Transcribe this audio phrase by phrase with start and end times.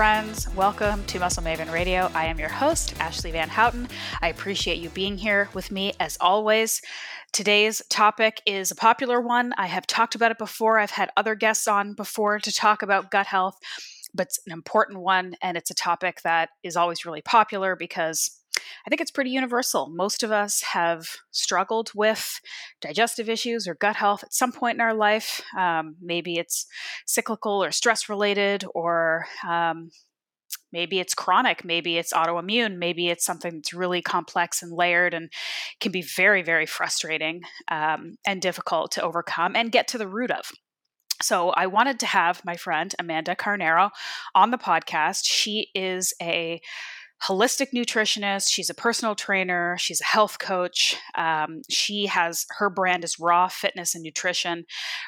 [0.00, 0.48] friends.
[0.54, 2.10] Welcome to Muscle Maven Radio.
[2.14, 3.86] I am your host, Ashleigh Van Houten.
[4.22, 6.80] I appreciate you being here with me as always.
[7.34, 9.52] Today's topic is a popular one.
[9.58, 13.10] I have talked about it before, I've had other guests on before to talk about
[13.10, 13.58] gut health,
[14.14, 18.39] but it's an important one, and it's a topic that is always really popular because
[18.86, 19.88] I think it's pretty universal.
[19.88, 22.40] Most of us have struggled with
[22.80, 25.42] digestive issues or gut health at some point in our life.
[25.56, 26.66] Um, maybe it's
[27.06, 29.90] cyclical or stress related, or um,
[30.72, 35.30] maybe it's chronic, maybe it's autoimmune, maybe it's something that's really complex and layered and
[35.80, 40.30] can be very, very frustrating um, and difficult to overcome and get to the root
[40.30, 40.50] of.
[41.22, 43.90] So, I wanted to have my friend Amanda Carneiro
[44.34, 45.24] on the podcast.
[45.24, 46.62] She is a
[47.26, 48.48] holistic nutritionist.
[48.50, 49.76] She's a personal trainer.
[49.78, 50.96] She's a health coach.
[51.14, 54.64] Um, she has her brand is Raw Fitness and Nutrition.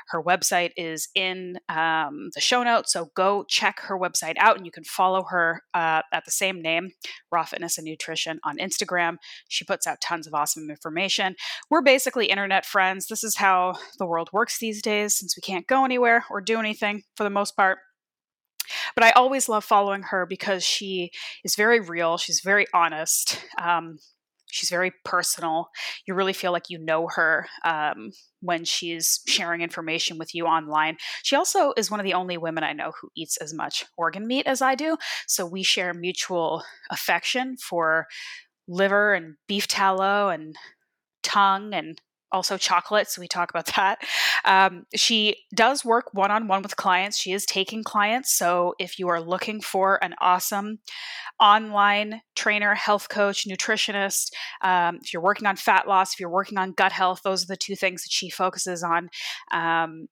[0.08, 4.66] Her website is in um, the show notes, so go check her website out, and
[4.66, 6.90] you can follow her uh, at the same name,
[7.30, 9.16] Raw Fitness and Nutrition, on Instagram.
[9.48, 11.34] She puts out tons of awesome information.
[11.70, 13.06] We're basically internet friends.
[13.06, 16.58] This is how the world works these days, since we can't go anywhere or do
[16.58, 17.78] anything for the most part.
[18.94, 21.10] But I always love following her because she
[21.44, 22.18] is very real.
[22.18, 23.44] She's very honest.
[23.60, 23.98] Um,
[24.52, 25.70] she's very personal.
[26.06, 30.98] You really feel like you know her um, when she's sharing information with you online.
[31.22, 34.26] She also is one of the only women I know who eats as much organ
[34.26, 34.96] meat as I do.
[35.26, 38.06] So we share mutual affection for
[38.68, 40.54] liver and beef tallow and
[41.22, 42.00] tongue and
[42.32, 43.08] also chocolate.
[43.08, 44.02] So we talk about that.
[44.44, 47.18] Um, she does work one on one with clients.
[47.18, 48.32] She is taking clients.
[48.32, 50.78] So if you are looking for an awesome
[51.40, 56.58] online trainer, health coach, nutritionist, um, if you're working on fat loss, if you're working
[56.58, 59.08] on gut health, those are the two things that she focuses on.
[59.50, 60.08] Um,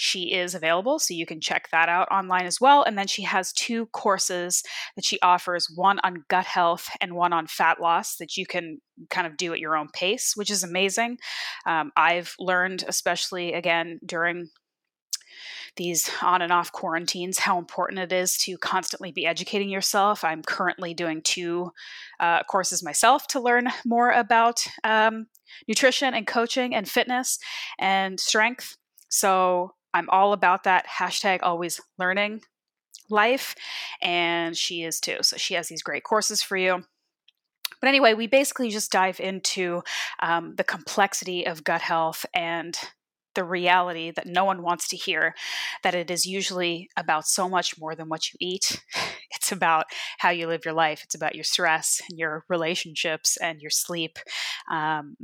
[0.00, 2.84] she is available, so you can check that out online as well.
[2.84, 4.62] And then she has two courses
[4.94, 8.78] that she offers one on gut health and one on fat loss that you can
[9.10, 11.18] kind of do at your own pace, which is amazing.
[11.66, 14.50] Um, I've learned, especially again during
[15.76, 20.22] these on and off quarantines, how important it is to constantly be educating yourself.
[20.22, 21.72] I'm currently doing two
[22.20, 25.26] uh, courses myself to learn more about um,
[25.66, 27.40] nutrition and coaching and fitness
[27.80, 28.76] and strength.
[29.08, 32.42] So I'm all about that hashtag always learning
[33.10, 33.54] life.
[34.00, 35.18] And she is too.
[35.22, 36.84] So she has these great courses for you.
[37.80, 39.82] But anyway, we basically just dive into
[40.20, 42.78] um, the complexity of gut health and
[43.34, 45.34] the reality that no one wants to hear
[45.84, 48.82] that it is usually about so much more than what you eat.
[49.30, 49.84] It's about
[50.18, 54.18] how you live your life, it's about your stress and your relationships and your sleep.
[54.70, 55.16] Um,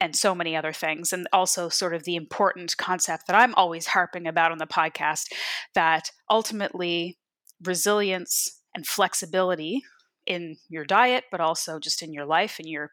[0.00, 1.12] and so many other things.
[1.12, 5.32] And also, sort of the important concept that I'm always harping about on the podcast
[5.74, 7.18] that ultimately
[7.62, 9.82] resilience and flexibility
[10.26, 12.90] in your diet, but also just in your life and your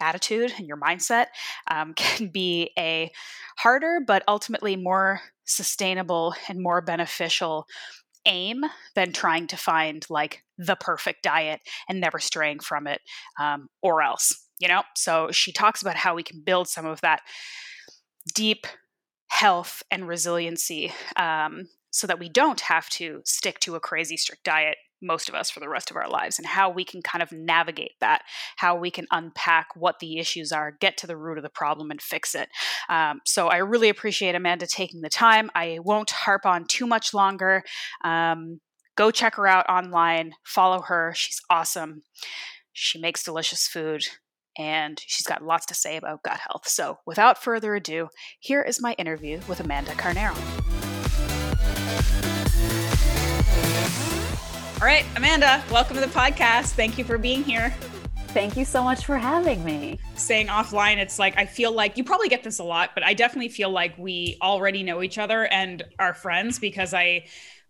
[0.00, 1.26] attitude and your mindset
[1.70, 3.10] um, can be a
[3.58, 7.66] harder, but ultimately more sustainable and more beneficial
[8.26, 8.64] aim
[8.96, 13.00] than trying to find like the perfect diet and never straying from it
[13.38, 14.82] um, or else you know?
[14.94, 17.20] So she talks about how we can build some of that
[18.34, 18.66] deep
[19.28, 24.44] health and resiliency um, so that we don't have to stick to a crazy strict
[24.44, 27.22] diet most of us for the rest of our lives and how we can kind
[27.22, 28.22] of navigate that
[28.56, 31.90] how we can unpack what the issues are get to the root of the problem
[31.90, 32.48] and fix it.
[32.88, 35.50] Um, so i really appreciate amanda taking the time.
[35.54, 37.62] I won't harp on too much longer.
[38.04, 38.60] Um,
[38.96, 40.32] go check her out online.
[40.44, 41.12] Follow her.
[41.14, 42.02] She's awesome.
[42.72, 44.06] She makes delicious food
[44.58, 46.68] and she's got lots to say about gut health.
[46.68, 48.08] So, without further ado,
[48.38, 50.36] here is my interview with Amanda Carneiro.
[54.80, 56.72] All right, Amanda, welcome to the podcast.
[56.72, 57.74] Thank you for being here.
[58.28, 59.98] Thank you so much for having me.
[60.14, 63.14] Saying offline, it's like I feel like you probably get this a lot, but I
[63.14, 67.24] definitely feel like we already know each other and are friends because I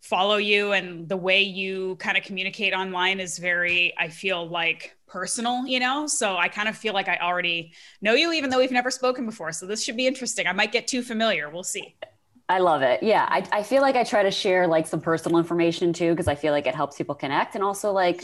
[0.08, 4.96] follow you and the way you kind of communicate online is very, I feel like
[5.08, 6.06] personal, you know?
[6.06, 9.26] So I kind of feel like I already know you, even though we've never spoken
[9.26, 9.50] before.
[9.50, 10.46] So this should be interesting.
[10.46, 11.50] I might get too familiar.
[11.50, 11.96] We'll see.
[12.48, 13.02] I love it.
[13.02, 13.26] Yeah.
[13.28, 16.36] I, I feel like I try to share like some personal information too, because I
[16.36, 17.56] feel like it helps people connect.
[17.56, 18.22] And also, like,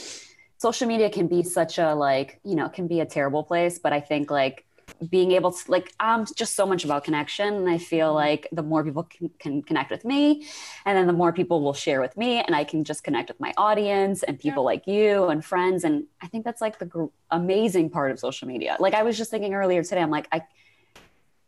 [0.59, 3.81] social media can be such a, like, you know, can be a terrible place.
[3.81, 4.65] But I think, like,
[5.11, 8.17] being able to like i'm just so much about connection and i feel mm-hmm.
[8.17, 10.47] like the more people can, can, connect with me
[10.87, 13.41] and then the more people will share with me and i can just connect with
[13.41, 14.67] my audience and people yeah.
[14.67, 18.49] like you and friends and i think that's like the gr- amazing part of social
[18.49, 20.43] media like i was just thinking earlier today i'm like i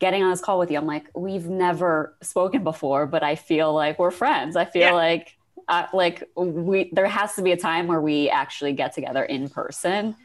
[0.00, 3.72] getting on this call with you i'm like we've never spoken before but i feel
[3.72, 4.92] like we're friends i feel yeah.
[4.92, 5.36] like
[5.66, 9.48] uh, like we there has to be a time where we actually get together in
[9.48, 10.24] person oh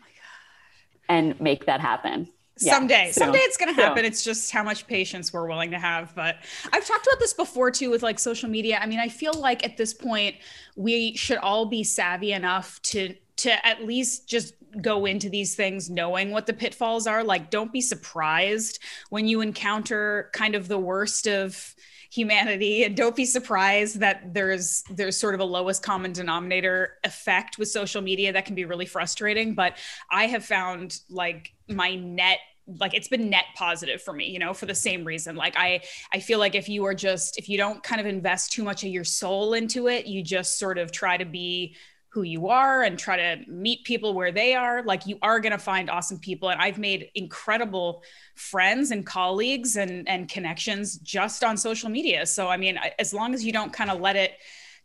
[1.09, 2.29] and make that happen
[2.61, 4.05] yeah, someday so, someday it's going to happen.
[4.05, 6.37] It's just how much patience we're willing to have but
[6.71, 8.79] i've talked about this before too with like social media.
[8.81, 10.35] I mean i feel like at this point
[10.75, 15.89] we should all be savvy enough to to at least just go into these things
[15.89, 17.23] knowing what the pitfalls are.
[17.23, 18.79] Like don't be surprised
[19.09, 21.75] when you encounter kind of the worst of
[22.11, 22.83] humanity.
[22.83, 27.69] And don't be surprised that there's there's sort of a lowest common denominator effect with
[27.69, 29.53] social media that can be really frustrating.
[29.53, 29.77] But
[30.11, 32.39] i have found like my net
[32.79, 35.35] like it's been net positive for me you know for the same reason.
[35.35, 35.81] Like i
[36.13, 38.83] i feel like if you are just if you don't kind of invest too much
[38.83, 41.75] of your soul into it you just sort of try to be
[42.09, 44.83] who you are and try to meet people where they are.
[44.83, 46.49] Like you are going to find awesome people.
[46.49, 48.03] And i've made incredible
[48.35, 52.25] friends and colleagues and and connections just on social media.
[52.25, 54.33] So i mean as long as you don't kind of let it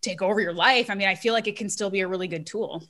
[0.00, 2.28] take over your life i mean i feel like it can still be a really
[2.28, 2.82] good tool.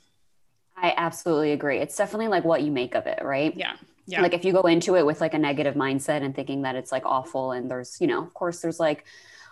[0.76, 1.78] I absolutely agree.
[1.78, 3.56] It's definitely like what you make of it right?
[3.56, 3.76] Yeah
[4.06, 4.20] yeah.
[4.20, 6.92] Like if you go into it with like a negative mindset and thinking that it's
[6.92, 9.04] like awful and there's, you know, of course there's like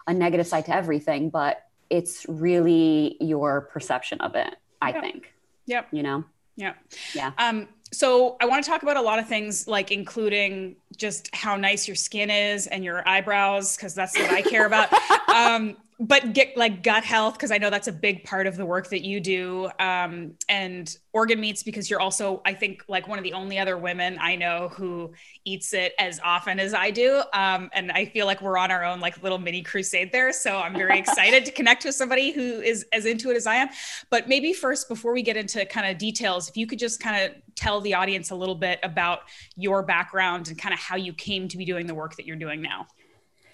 [0.07, 4.55] a negative side to everything, but it's really your perception of it.
[4.83, 5.01] I yep.
[5.01, 5.33] think.
[5.67, 5.89] Yep.
[5.93, 6.25] You know?
[6.57, 6.75] Yeah.
[7.15, 7.33] Yeah.
[7.39, 11.57] Um, so I want to talk about a lot of things, like including just how
[11.57, 14.93] nice your skin is and your eyebrows, because that's what I care about.
[15.35, 18.67] um, but get like gut health because I know that's a big part of the
[18.67, 23.19] work that you do, um, and organ meats because you're also, I think, like one
[23.19, 25.13] of the only other women I know who
[25.45, 28.85] eats it as often as I do, um, and I feel like we're on our
[28.85, 30.33] own like little mini crusade there.
[30.33, 33.57] So I'm very excited to connect with somebody who is as into it as I
[33.57, 33.69] am.
[34.11, 37.25] But maybe first, before we get into kind of details, if you could just kind
[37.25, 39.21] of tell the audience a little bit about
[39.57, 42.37] your background and kind of how you came to be doing the work that you're
[42.37, 42.87] doing now.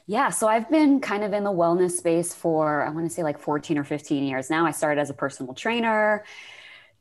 [0.07, 3.23] Yeah, so I've been kind of in the wellness space for, I want to say
[3.23, 4.65] like 14 or 15 years now.
[4.65, 6.25] I started as a personal trainer,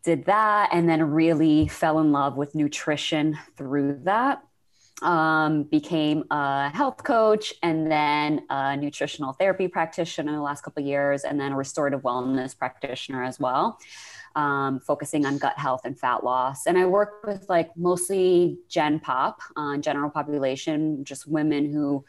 [0.04, 4.44] did that, and then really fell in love with nutrition through that.
[5.02, 10.82] Um, became a health coach and then a nutritional therapy practitioner in the last couple
[10.82, 13.80] of years, and then a restorative wellness practitioner as well.
[14.38, 16.68] Um, focusing on gut health and fat loss.
[16.68, 22.06] And I work with like mostly Gen Pop, uh, general population, just women who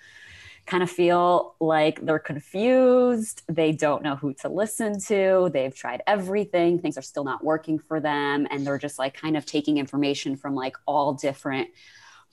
[0.67, 3.45] kind of feel like they're confused.
[3.49, 5.49] They don't know who to listen to.
[5.51, 8.47] They've tried everything, things are still not working for them.
[8.51, 11.71] And they're just like kind of taking information from like all different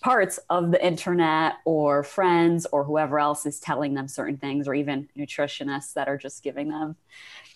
[0.01, 4.75] parts of the internet or friends or whoever else is telling them certain things, or
[4.75, 6.97] even nutritionists that are just giving them,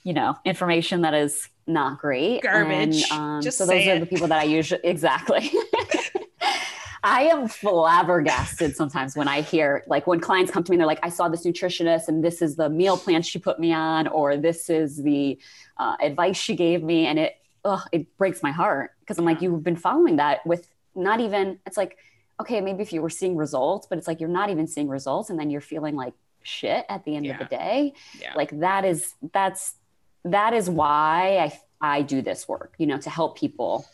[0.03, 2.41] you know, information that is not great.
[2.41, 3.03] Garbage.
[3.11, 5.51] And, um, just so those are the people that I usually, exactly.
[7.03, 10.87] I am flabbergasted sometimes when I hear like when clients come to me and they're
[10.87, 14.07] like, I saw this nutritionist and this is the meal plan she put me on,
[14.07, 15.39] or this is the
[15.77, 17.05] uh, advice she gave me.
[17.05, 20.69] And it, ugh, it breaks my heart because I'm like, you've been following that with
[20.93, 21.97] not even, it's like,
[22.41, 25.29] okay, maybe if you were seeing results, but it's like you're not even seeing results
[25.29, 26.13] and then you're feeling like
[26.43, 27.33] shit at the end yeah.
[27.33, 27.93] of the day.
[28.19, 28.33] Yeah.
[28.35, 29.75] Like that is, that's,
[30.25, 31.51] that is why
[31.81, 33.85] I, I do this work, you know, to help people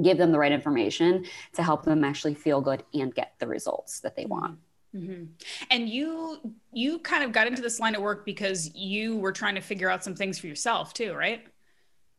[0.00, 4.00] give them the right information to help them actually feel good and get the results
[4.00, 4.58] that they want.
[4.94, 5.24] Mm-hmm.
[5.70, 6.38] And you
[6.72, 9.88] you kind of got into this line of work because you were trying to figure
[9.88, 11.46] out some things for yourself too, right?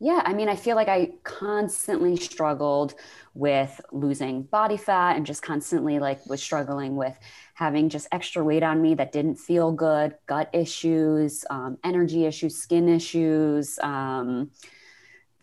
[0.00, 2.94] Yeah, I mean, I feel like I constantly struggled
[3.32, 7.16] with losing body fat and just constantly like was struggling with
[7.54, 12.56] having just extra weight on me that didn't feel good, gut issues, um, energy issues,
[12.56, 14.50] skin issues, um,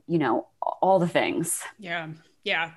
[0.08, 1.64] you know, all the things.
[1.80, 2.10] Yeah.
[2.44, 2.72] Yeah.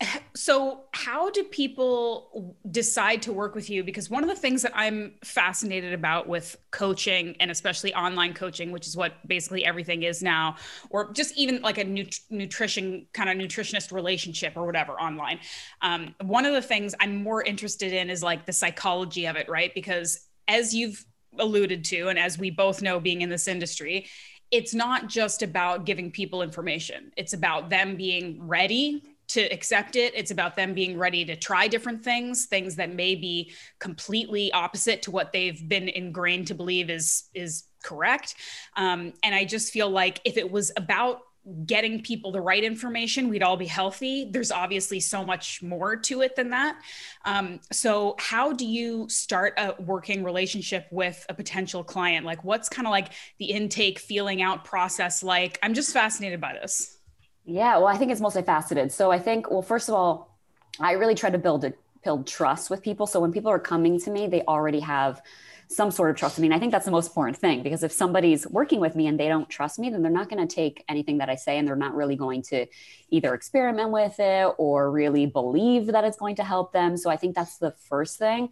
[0.36, 3.82] So, how do people decide to work with you?
[3.82, 8.70] Because one of the things that I'm fascinated about with coaching and especially online coaching,
[8.70, 10.56] which is what basically everything is now,
[10.90, 15.40] or just even like a nut- nutrition kind of nutritionist relationship or whatever online.
[15.80, 19.48] Um, one of the things I'm more interested in is like the psychology of it,
[19.48, 19.72] right?
[19.74, 21.02] Because as you've
[21.38, 24.06] alluded to, and as we both know being in this industry,
[24.50, 27.12] it's not just about giving people information.
[27.16, 30.12] It's about them being ready to accept it.
[30.14, 35.02] It's about them being ready to try different things, things that may be completely opposite
[35.02, 38.34] to what they've been ingrained to believe is is correct.
[38.76, 41.20] Um, and I just feel like if it was about
[41.64, 44.28] getting people the right information, we'd all be healthy.
[44.30, 46.80] There's obviously so much more to it than that.
[47.24, 52.26] Um, so, how do you start a working relationship with a potential client?
[52.26, 55.58] Like, what's kind of like the intake, feeling out process like?
[55.62, 56.98] I'm just fascinated by this.
[57.44, 58.90] Yeah, well, I think it's multifaceted.
[58.90, 60.36] So, I think, well, first of all,
[60.80, 61.72] I really try to build a
[62.06, 63.04] build trust with people.
[63.06, 65.20] So when people are coming to me, they already have
[65.68, 66.38] some sort of trust.
[66.38, 69.06] I mean, I think that's the most important thing because if somebody's working with me
[69.06, 71.58] and they don't trust me, then they're not going to take anything that I say
[71.58, 72.66] and they're not really going to
[73.10, 76.96] either experiment with it or really believe that it's going to help them.
[76.96, 78.50] So I think that's the first thing.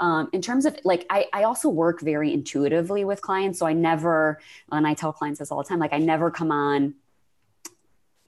[0.00, 3.58] Um, in terms of like, I, I also work very intuitively with clients.
[3.58, 4.40] So I never,
[4.72, 6.94] and I tell clients this all the time, like, I never come on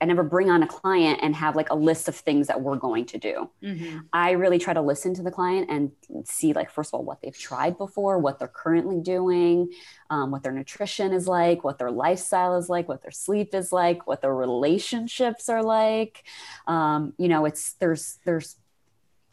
[0.01, 2.77] I never bring on a client and have like a list of things that we're
[2.77, 3.51] going to do.
[3.63, 4.01] Mm-hmm.
[4.13, 5.91] I really try to listen to the client and
[6.25, 9.73] see, like, first of all, what they've tried before, what they're currently doing,
[10.11, 13.73] um, what their nutrition is like, what their lifestyle is like, what their sleep is
[13.73, 16.25] like, what their relationships are like.
[16.67, 18.57] Um, you know, it's there's there's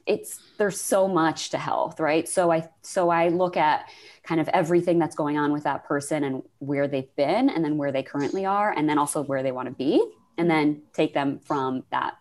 [0.06, 2.28] it's there's so much to health, right?
[2.28, 3.90] So I so I look at
[4.24, 7.76] kind of everything that's going on with that person and where they've been, and then
[7.76, 10.02] where they currently are, and then also where they want to be
[10.38, 12.16] and then take them from that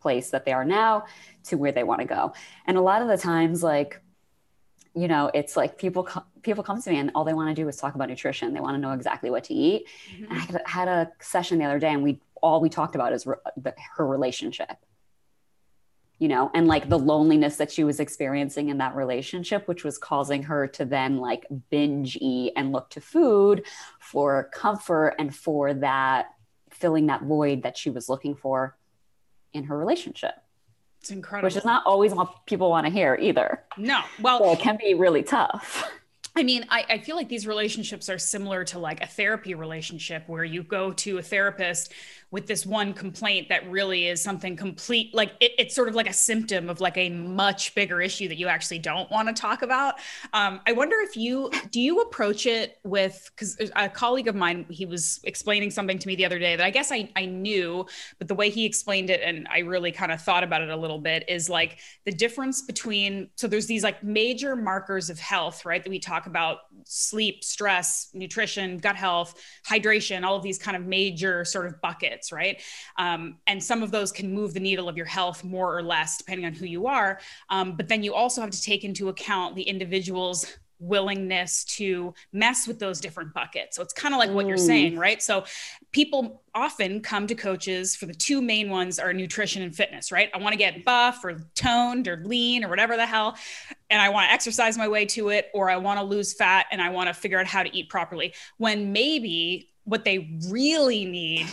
[0.00, 1.04] place that they are now
[1.44, 2.34] to where they want to go.
[2.66, 4.00] And a lot of the times, like,
[4.94, 6.08] you know, it's like people
[6.42, 8.52] people come to me and all they want to do is talk about nutrition.
[8.52, 9.86] They want to know exactly what to eat.
[10.18, 10.56] Mm-hmm.
[10.66, 13.36] I had a session the other day, and we all we talked about is re-
[13.56, 14.76] the, her relationship.
[16.18, 19.98] You know, and like the loneliness that she was experiencing in that relationship, which was
[19.98, 23.64] causing her to then like binge eat and look to food
[23.98, 26.31] for comfort and for that
[26.82, 28.76] filling that void that she was looking for
[29.54, 30.34] in her relationship.
[31.00, 31.46] It's incredible.
[31.46, 33.62] Which is not always what people want to hear either.
[33.78, 34.00] No.
[34.20, 35.90] Well, so it can be really tough.
[36.34, 40.24] I mean, I, I feel like these relationships are similar to like a therapy relationship
[40.28, 41.92] where you go to a therapist
[42.32, 46.08] with this one complaint that really is something complete like it, it's sort of like
[46.08, 49.62] a symptom of like a much bigger issue that you actually don't want to talk
[49.62, 49.94] about.
[50.32, 54.64] Um, i wonder if you do you approach it with because a colleague of mine
[54.70, 57.86] he was explaining something to me the other day that i guess I, I knew
[58.18, 60.76] but the way he explained it and i really kind of thought about it a
[60.76, 65.66] little bit is like the difference between so there's these like major markers of health
[65.66, 70.76] right that we talk about sleep stress nutrition gut health hydration all of these kind
[70.76, 72.62] of major sort of buckets right?
[72.98, 76.18] Um, and some of those can move the needle of your health more or less,
[76.18, 77.20] depending on who you are.
[77.50, 80.46] Um, but then you also have to take into account the individual's
[80.78, 83.76] willingness to mess with those different buckets.
[83.76, 85.22] So it's kind of like what you're saying, right?
[85.22, 85.44] So
[85.92, 90.30] people often come to coaches for the two main ones are nutrition and fitness, right?
[90.34, 93.36] I want to get buff or toned or lean or whatever the hell
[93.90, 96.66] and I want to exercise my way to it or I want to lose fat
[96.72, 98.34] and I want to figure out how to eat properly.
[98.56, 101.46] When maybe what they really need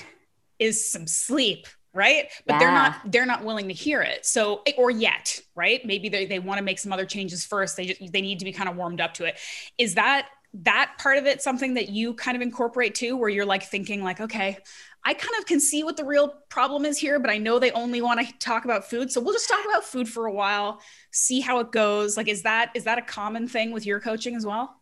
[0.57, 2.59] is some sleep right but yeah.
[2.59, 6.37] they're not they're not willing to hear it so or yet right maybe they, they
[6.37, 8.75] want to make some other changes first they just, they need to be kind of
[8.75, 9.39] warmed up to it
[9.79, 13.45] is that that part of it something that you kind of incorporate too where you're
[13.45, 14.57] like thinking like okay
[15.05, 17.71] i kind of can see what the real problem is here but i know they
[17.71, 20.81] only want to talk about food so we'll just talk about food for a while
[21.11, 24.35] see how it goes like is that is that a common thing with your coaching
[24.35, 24.81] as well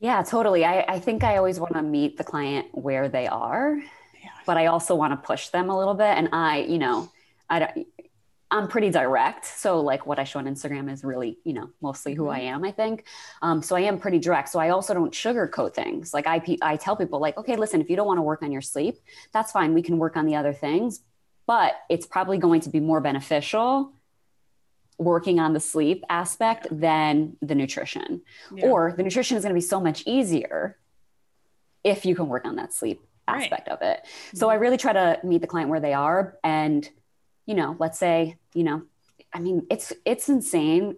[0.00, 3.80] yeah totally i, I think i always want to meet the client where they are
[4.24, 4.30] yeah.
[4.46, 6.06] but I also want to push them a little bit.
[6.06, 7.12] And I, you know,
[7.48, 7.86] I don't,
[8.50, 9.46] I'm pretty direct.
[9.46, 12.54] So like what I show on Instagram is really, you know, mostly who I mm-hmm.
[12.54, 13.04] am, I think.
[13.42, 14.50] Um, so I am pretty direct.
[14.50, 16.14] So I also don't sugarcoat things.
[16.14, 18.52] Like I, I tell people like, okay, listen, if you don't want to work on
[18.52, 18.98] your sleep,
[19.32, 19.74] that's fine.
[19.74, 21.00] We can work on the other things,
[21.46, 23.92] but it's probably going to be more beneficial
[24.98, 28.22] working on the sleep aspect than the nutrition.
[28.54, 28.66] Yeah.
[28.66, 30.78] Or the nutrition is going to be so much easier
[31.82, 33.74] if you can work on that sleep aspect right.
[33.74, 34.06] of it.
[34.34, 36.38] So I really try to meet the client where they are.
[36.44, 36.88] And,
[37.46, 38.82] you know, let's say, you know,
[39.32, 40.96] I mean, it's it's insane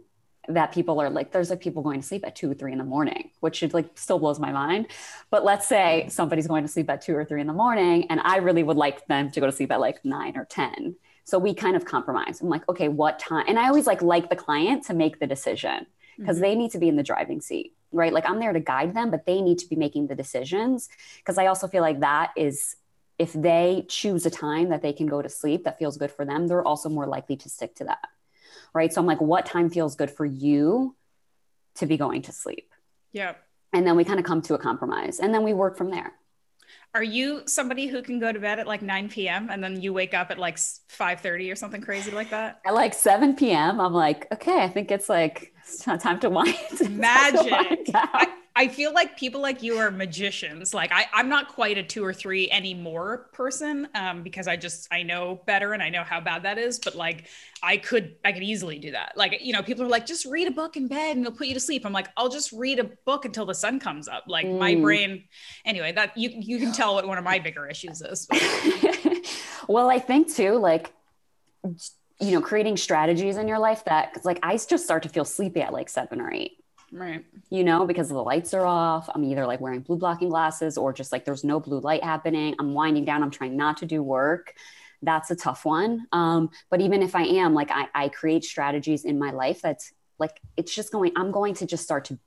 [0.48, 2.78] that people are like, there's like people going to sleep at two or three in
[2.78, 4.86] the morning, which is like still blows my mind.
[5.30, 8.20] But let's say somebody's going to sleep at two or three in the morning, and
[8.20, 10.94] I really would like them to go to sleep at like nine or 10.
[11.24, 12.40] So we kind of compromise.
[12.40, 13.46] I'm like, okay, what time?
[13.48, 15.86] And I always like like the client to make the decision
[16.16, 16.42] because mm-hmm.
[16.42, 18.12] they need to be in the driving seat right?
[18.12, 20.88] Like I'm there to guide them, but they need to be making the decisions
[21.18, 22.76] because I also feel like that is
[23.18, 26.25] if they choose a time that they can go to sleep that feels good for
[26.25, 28.08] them, they're also more likely to stick to that.
[28.75, 28.92] Right?
[28.92, 30.94] So I'm like what time feels good for you
[31.76, 32.73] to be going to sleep?
[33.12, 33.35] Yeah.
[33.73, 36.12] And then we kind of come to a compromise and then we work from there.
[36.94, 39.50] Are you somebody who can go to bed at like 9 p.m.
[39.50, 42.61] and then you wake up at like 5:30 or something crazy like that?
[42.64, 46.56] At like 7 p.m., I'm like, okay, I think it's like it's time to wind.
[46.90, 47.52] Magic.
[47.94, 50.72] I, I feel like people like you are magicians.
[50.72, 54.88] Like I, I'm not quite a two or three anymore person um, because I just
[54.90, 56.78] I know better and I know how bad that is.
[56.78, 57.26] But like
[57.62, 59.12] I could I could easily do that.
[59.14, 61.48] Like you know people are like just read a book in bed and it'll put
[61.48, 61.84] you to sleep.
[61.84, 64.25] I'm like I'll just read a book until the sun comes up.
[64.26, 64.58] Like mm.
[64.58, 65.25] my brain.
[65.66, 68.26] Anyway, that you you can tell what one of my bigger issues is.
[69.68, 70.94] well, I think too like
[72.18, 75.26] you know, creating strategies in your life that, cause like I just start to feel
[75.26, 76.52] sleepy at like seven or eight.
[76.93, 77.25] Right.
[77.50, 79.09] You know, because the lights are off.
[79.14, 82.55] I'm either like wearing blue blocking glasses or just like there's no blue light happening.
[82.59, 83.23] I'm winding down.
[83.23, 84.55] I'm trying not to do work.
[85.02, 86.07] That's a tough one.
[86.12, 89.93] Um, but even if I am, like, I, I create strategies in my life that's
[90.19, 92.19] like, it's just going, I'm going to just start to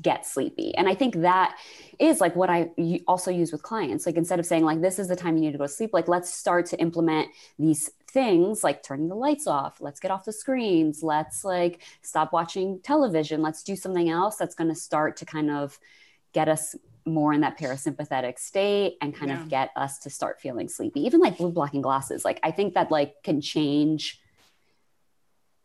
[0.00, 0.74] get sleepy.
[0.74, 1.58] And I think that
[1.98, 2.70] is like what I
[3.06, 4.06] also use with clients.
[4.06, 5.90] Like instead of saying like this is the time you need to go to sleep,
[5.92, 7.28] like let's start to implement
[7.58, 12.32] these things like turning the lights off, let's get off the screens, let's like stop
[12.32, 15.78] watching television, let's do something else that's going to start to kind of
[16.32, 19.42] get us more in that parasympathetic state and kind yeah.
[19.42, 21.00] of get us to start feeling sleepy.
[21.00, 24.20] Even like blue blocking glasses, like I think that like can change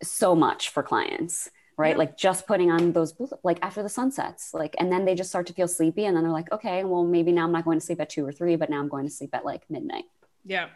[0.01, 1.91] so much for clients right?
[1.91, 1.97] Yeah.
[1.97, 5.13] Like just putting on those blue, like after the sun sets like, and then they
[5.13, 7.65] just start to feel sleepy, and then they're like, okay, well maybe now I'm not
[7.65, 9.69] going to sleep at two or three, but now I'm going to sleep at like
[9.69, 10.05] midnight.
[10.43, 10.69] Yeah,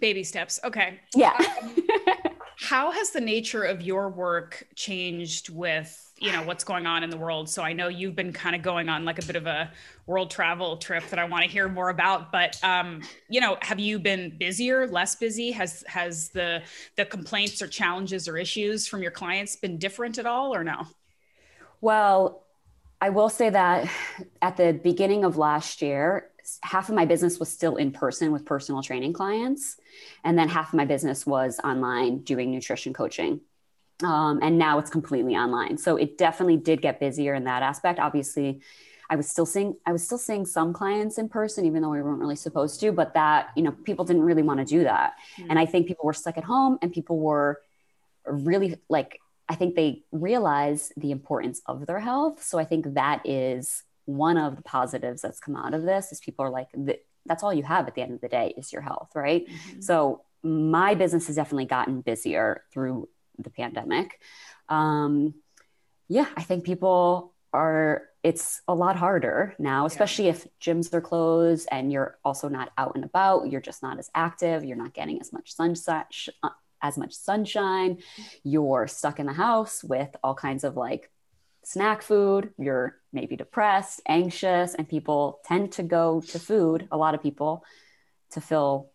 [0.00, 0.60] baby steps.
[0.64, 1.00] Okay.
[1.14, 1.36] Yeah.
[1.62, 1.76] um,
[2.58, 7.10] how has the nature of your work changed with you know what's going on in
[7.10, 9.46] the world so i know you've been kind of going on like a bit of
[9.46, 9.70] a
[10.06, 13.78] world travel trip that i want to hear more about but um you know have
[13.78, 16.62] you been busier less busy has has the
[16.96, 20.86] the complaints or challenges or issues from your clients been different at all or no
[21.82, 22.42] well
[23.02, 23.86] i will say that
[24.40, 26.30] at the beginning of last year
[26.62, 29.76] half of my business was still in person with personal training clients
[30.24, 33.40] and then half of my business was online doing nutrition coaching.
[34.02, 35.78] Um, and now it's completely online.
[35.78, 37.98] So it definitely did get busier in that aspect.
[37.98, 38.60] Obviously
[39.08, 42.02] i was still seeing i was still seeing some clients in person even though we
[42.02, 45.14] weren't really supposed to but that you know people didn't really want to do that.
[45.38, 45.50] Mm-hmm.
[45.50, 47.60] and i think people were stuck at home and people were
[48.26, 52.42] really like i think they realized the importance of their health.
[52.42, 56.20] So i think that is one of the positives that's come out of this is
[56.20, 56.68] people are like
[57.26, 59.80] that's all you have at the end of the day is your health right mm-hmm.
[59.80, 63.08] so my business has definitely gotten busier through
[63.38, 64.20] the pandemic.
[64.68, 65.34] Um,
[66.08, 70.32] yeah, I think people are, it's a lot harder now, especially yeah.
[70.32, 73.50] if gyms are closed and you're also not out and about.
[73.50, 74.64] You're just not as active.
[74.64, 76.04] You're not getting as much sunshine.
[76.42, 76.50] Uh,
[76.82, 77.98] as much sunshine,
[78.44, 81.10] you're stuck in the house with all kinds of like
[81.64, 87.14] snack food, you're maybe depressed, anxious, and people tend to go to food, a lot
[87.14, 87.64] of people,
[88.30, 88.90] to fill,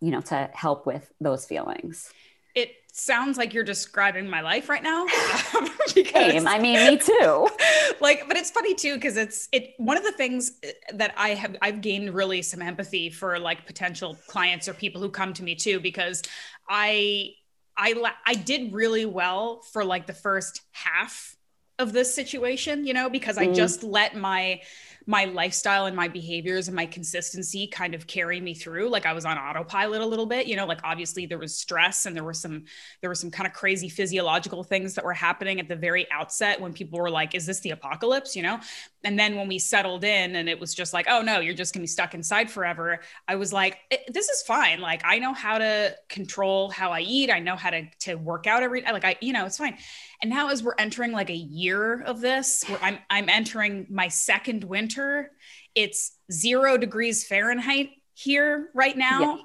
[0.00, 2.10] you know, to help with those feelings.
[2.54, 5.06] It sounds like you're describing my life right now.
[5.94, 6.48] because, Same.
[6.48, 7.48] I mean, me too.
[8.00, 9.74] like, but it's funny too because it's it.
[9.78, 13.66] One of the things uh, that I have I've gained really some empathy for like
[13.66, 16.22] potential clients or people who come to me too because
[16.68, 17.34] I
[17.76, 17.94] I
[18.26, 21.36] I did really well for like the first half
[21.80, 23.54] of this situation, you know, because I mm.
[23.54, 24.60] just let my
[25.06, 28.88] my lifestyle and my behaviors and my consistency kind of carry me through.
[28.88, 32.06] Like i was on autopilot a little bit you know like obviously there was stress
[32.06, 32.64] and there were some
[33.00, 36.60] there were some kind of crazy physiological things that were happening at the very outset
[36.60, 38.36] when people were like is this the apocalypse?
[38.36, 38.60] You know
[39.04, 41.72] and then when we settled in and it was just like oh no you're just
[41.74, 44.80] going to be stuck inside forever i was like this is fine.
[44.80, 47.30] Like i know how to control how i eat.
[47.30, 49.76] I know how to to work out every like i you know it's fine.
[50.22, 54.08] And now as we're entering like a year of this where i'm i'm entering my
[54.08, 55.30] second winter
[55.74, 59.36] it's 0 degrees fahrenheit here right now.
[59.36, 59.42] Yeah.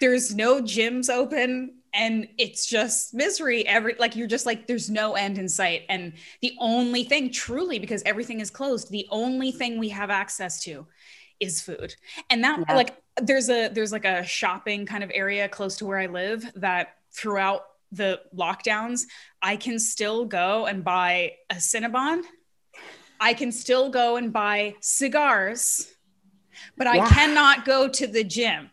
[0.00, 5.14] there's no gyms open and it's just misery every like you're just like there's no
[5.14, 9.78] end in sight and the only thing truly because everything is closed the only thing
[9.78, 10.86] we have access to
[11.40, 11.94] is food
[12.30, 12.74] and that yeah.
[12.74, 16.50] like there's a there's like a shopping kind of area close to where i live
[16.54, 19.04] that throughout the lockdowns,
[19.40, 22.22] I can still go and buy a Cinnabon.
[23.20, 25.90] I can still go and buy cigars,
[26.76, 27.04] but yeah.
[27.04, 28.70] I cannot go to the gym.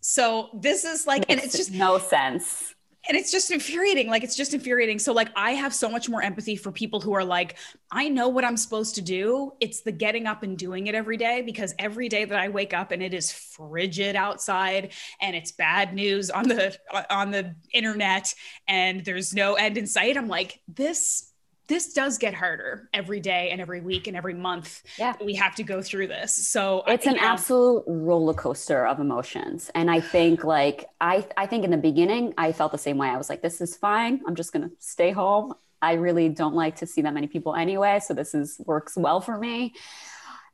[0.00, 2.74] So this is like, and it's just no sense.
[3.08, 4.98] And it's just infuriating like it's just infuriating.
[4.98, 7.56] So like i have so much more empathy for people who are like
[7.90, 9.52] i know what i'm supposed to do.
[9.60, 12.74] It's the getting up and doing it every day because every day that i wake
[12.74, 16.76] up and it is frigid outside and it's bad news on the
[17.08, 18.34] on the internet
[18.66, 21.27] and there's no end in sight i'm like this
[21.68, 24.82] this does get harder every day and every week and every month.
[24.98, 25.14] Yeah.
[25.22, 26.34] We have to go through this.
[26.48, 27.20] So it's an know.
[27.20, 29.70] Um, absolute roller coaster of emotions.
[29.74, 33.08] And I think like I I think in the beginning I felt the same way.
[33.08, 34.22] I was like, this is fine.
[34.26, 35.54] I'm just gonna stay home.
[35.80, 38.00] I really don't like to see that many people anyway.
[38.00, 39.74] So this is works well for me.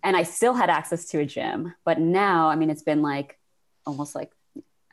[0.03, 1.75] And I still had access to a gym.
[1.85, 3.39] But now, I mean, it's been like
[3.87, 4.33] almost like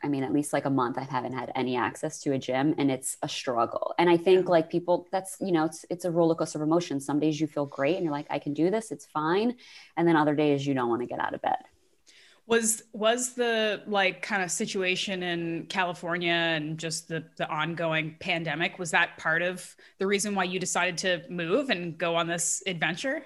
[0.02, 2.74] I mean, at least like a month, I haven't had any access to a gym
[2.78, 3.94] and it's a struggle.
[3.98, 7.06] And I think like people, that's, you know, it's, it's a roller coaster of emotions.
[7.06, 8.90] Some days you feel great and you're like, I can do this.
[8.90, 9.56] It's fine.
[9.96, 11.58] And then other days you don't want to get out of bed.
[12.46, 18.80] Was was the like kind of situation in California and just the the ongoing pandemic
[18.80, 22.60] was that part of the reason why you decided to move and go on this
[22.66, 23.24] adventure?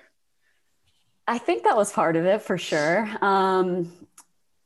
[1.26, 3.08] I think that was part of it for sure.
[3.20, 3.90] Um,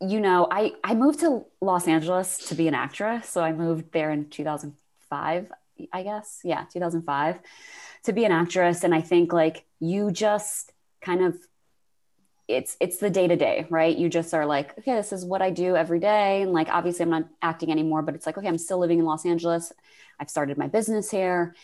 [0.01, 3.93] you know, I I moved to Los Angeles to be an actress, so I moved
[3.93, 5.53] there in 2005,
[5.93, 6.41] I guess.
[6.45, 7.39] Yeah, 2005
[8.05, 11.37] to be an actress and I think like you just kind of
[12.49, 13.97] it's it's the day to day, right?
[13.97, 17.05] You just are like, okay, this is what I do every day, and like obviously
[17.05, 19.73] I'm not acting anymore, but it's like, okay, I'm still living in Los Angeles.
[20.19, 21.55] I've started my business here,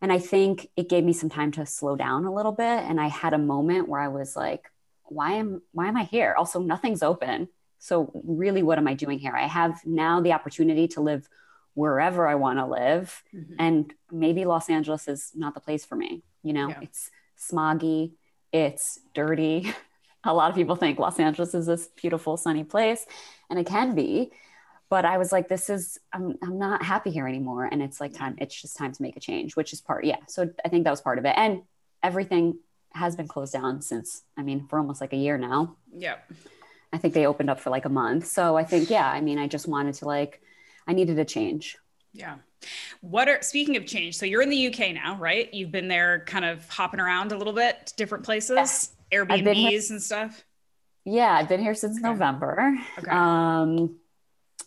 [0.00, 2.64] and I think it gave me some time to slow down a little bit.
[2.64, 4.70] And I had a moment where I was like,
[5.04, 6.34] why am why am I here?
[6.36, 7.48] Also, nothing's open,
[7.82, 9.34] so really, what am I doing here?
[9.34, 11.28] I have now the opportunity to live
[11.74, 13.54] wherever I want to live, mm-hmm.
[13.58, 16.22] and maybe Los Angeles is not the place for me.
[16.44, 16.78] You know, yeah.
[16.82, 18.12] it's smoggy,
[18.52, 19.74] it's dirty.
[20.24, 23.04] a lot of people think Los Angeles is this beautiful sunny place
[23.50, 24.30] and it can be
[24.88, 28.14] but I was like this is I'm I'm not happy here anymore and it's like
[28.14, 30.84] time it's just time to make a change which is part yeah so I think
[30.84, 31.62] that was part of it and
[32.04, 32.60] everything
[32.92, 36.18] has been closed down since I mean for almost like a year now yeah
[36.92, 39.38] I think they opened up for like a month so I think yeah I mean
[39.38, 40.42] I just wanted to like
[40.86, 41.76] I needed a change
[42.12, 42.36] yeah
[43.00, 46.24] what are speaking of change so you're in the UK now right you've been there
[46.26, 50.44] kind of hopping around a little bit different places Airbnbs and stuff?
[51.04, 52.08] Yeah, I've been here since okay.
[52.08, 52.74] November.
[52.98, 53.10] Okay.
[53.10, 53.96] Um,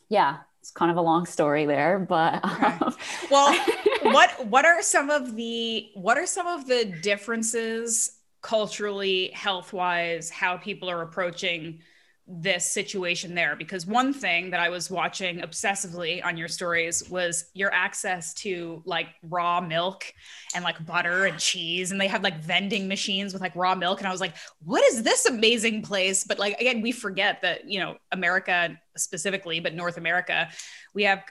[0.10, 2.66] yeah, it's kind of a long story there, but okay.
[2.66, 2.96] um,
[3.32, 3.66] well,
[4.04, 10.30] what what are some of the what are some of the differences culturally, health wise,
[10.30, 11.82] how people are approaching
[12.28, 17.52] this situation there because one thing that I was watching obsessively on your stories was
[17.54, 20.12] your access to like raw milk
[20.56, 24.00] and like butter and cheese and they have like vending machines with like raw milk
[24.00, 24.34] and I was like
[24.64, 26.24] what is this amazing place?
[26.24, 30.50] But like again we forget that you know America specifically but North America
[30.96, 31.24] we have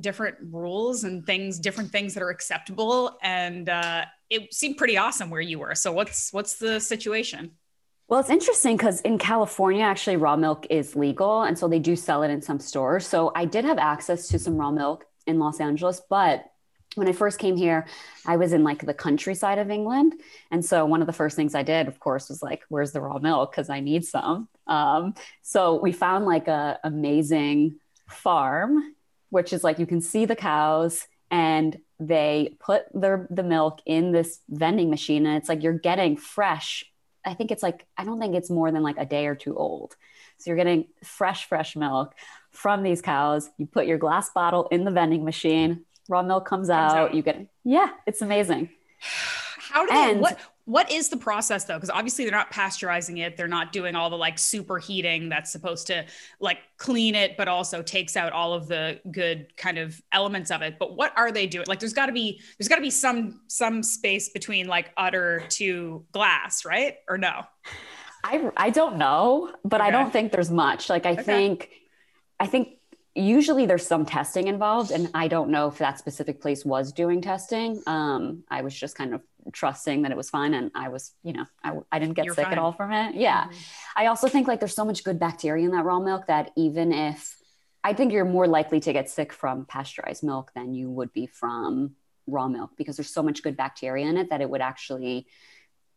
[0.00, 5.28] different rules and things different things that are acceptable and uh it seemed pretty awesome
[5.28, 5.74] where you were.
[5.74, 7.52] So what's what's the situation
[8.12, 11.44] well, it's interesting because in California, actually, raw milk is legal.
[11.44, 13.06] And so they do sell it in some stores.
[13.06, 16.02] So I did have access to some raw milk in Los Angeles.
[16.10, 16.44] But
[16.94, 17.86] when I first came here,
[18.26, 20.12] I was in like the countryside of England.
[20.50, 23.00] And so one of the first things I did, of course, was like, where's the
[23.00, 23.50] raw milk?
[23.50, 24.46] Because I need some.
[24.66, 27.76] Um, so we found like a amazing
[28.10, 28.94] farm,
[29.30, 34.12] which is like you can see the cows and they put their the milk in
[34.12, 36.84] this vending machine and it's like you're getting fresh
[37.24, 39.56] I think it's like, I don't think it's more than like a day or two
[39.56, 39.96] old.
[40.38, 42.14] So you're getting fresh, fresh milk
[42.50, 43.48] from these cows.
[43.58, 47.14] You put your glass bottle in the vending machine, raw milk comes, comes out, out,
[47.14, 48.70] You get, yeah, it's amazing.
[49.58, 51.74] How do and, they, what, what is the process though?
[51.74, 53.36] Because obviously they're not pasteurizing it.
[53.36, 56.04] They're not doing all the like super heating that's supposed to
[56.38, 60.62] like clean it but also takes out all of the good kind of elements of
[60.62, 60.76] it.
[60.78, 61.66] But what are they doing?
[61.66, 65.44] Like there's got to be there's got to be some some space between like udder
[65.50, 66.96] to glass right?
[67.08, 67.42] Or no?
[68.24, 69.88] I i don't know but okay.
[69.88, 70.88] i don't think there's much.
[70.88, 71.22] Like i okay.
[71.22, 71.70] think
[72.38, 72.78] i think
[73.16, 77.20] usually there's some testing involved and i don't know if that specific place was doing
[77.20, 77.82] testing.
[77.86, 81.32] Um, i was just kind of trusting that it was fine and i was you
[81.32, 82.52] know i, I didn't get You're sick fine.
[82.52, 83.58] at all from it yeah mm-hmm.
[83.96, 86.92] i also think like there's so much good bacteria in that raw milk that even
[86.92, 87.36] if
[87.82, 91.26] i think you're more likely to get sick from pasteurized milk than you would be
[91.26, 91.94] from
[92.26, 95.26] raw milk because there's so much good bacteria in it that it would actually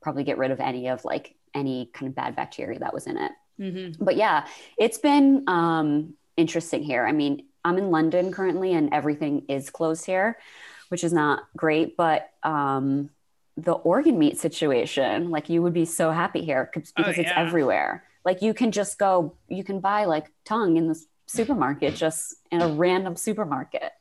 [0.01, 3.17] probably get rid of any of like any kind of bad bacteria that was in
[3.17, 4.03] it mm-hmm.
[4.03, 4.45] but yeah
[4.77, 7.05] it's been um interesting here.
[7.05, 10.37] I mean, I'm in London currently and everything is closed here,
[10.89, 11.97] which is not great.
[11.97, 13.09] But um,
[13.57, 17.21] the organ meat situation, like you would be so happy here because oh, yeah.
[17.21, 18.03] it's everywhere.
[18.23, 22.61] Like you can just go, you can buy like tongue in the supermarket, just in
[22.61, 23.91] a random supermarket.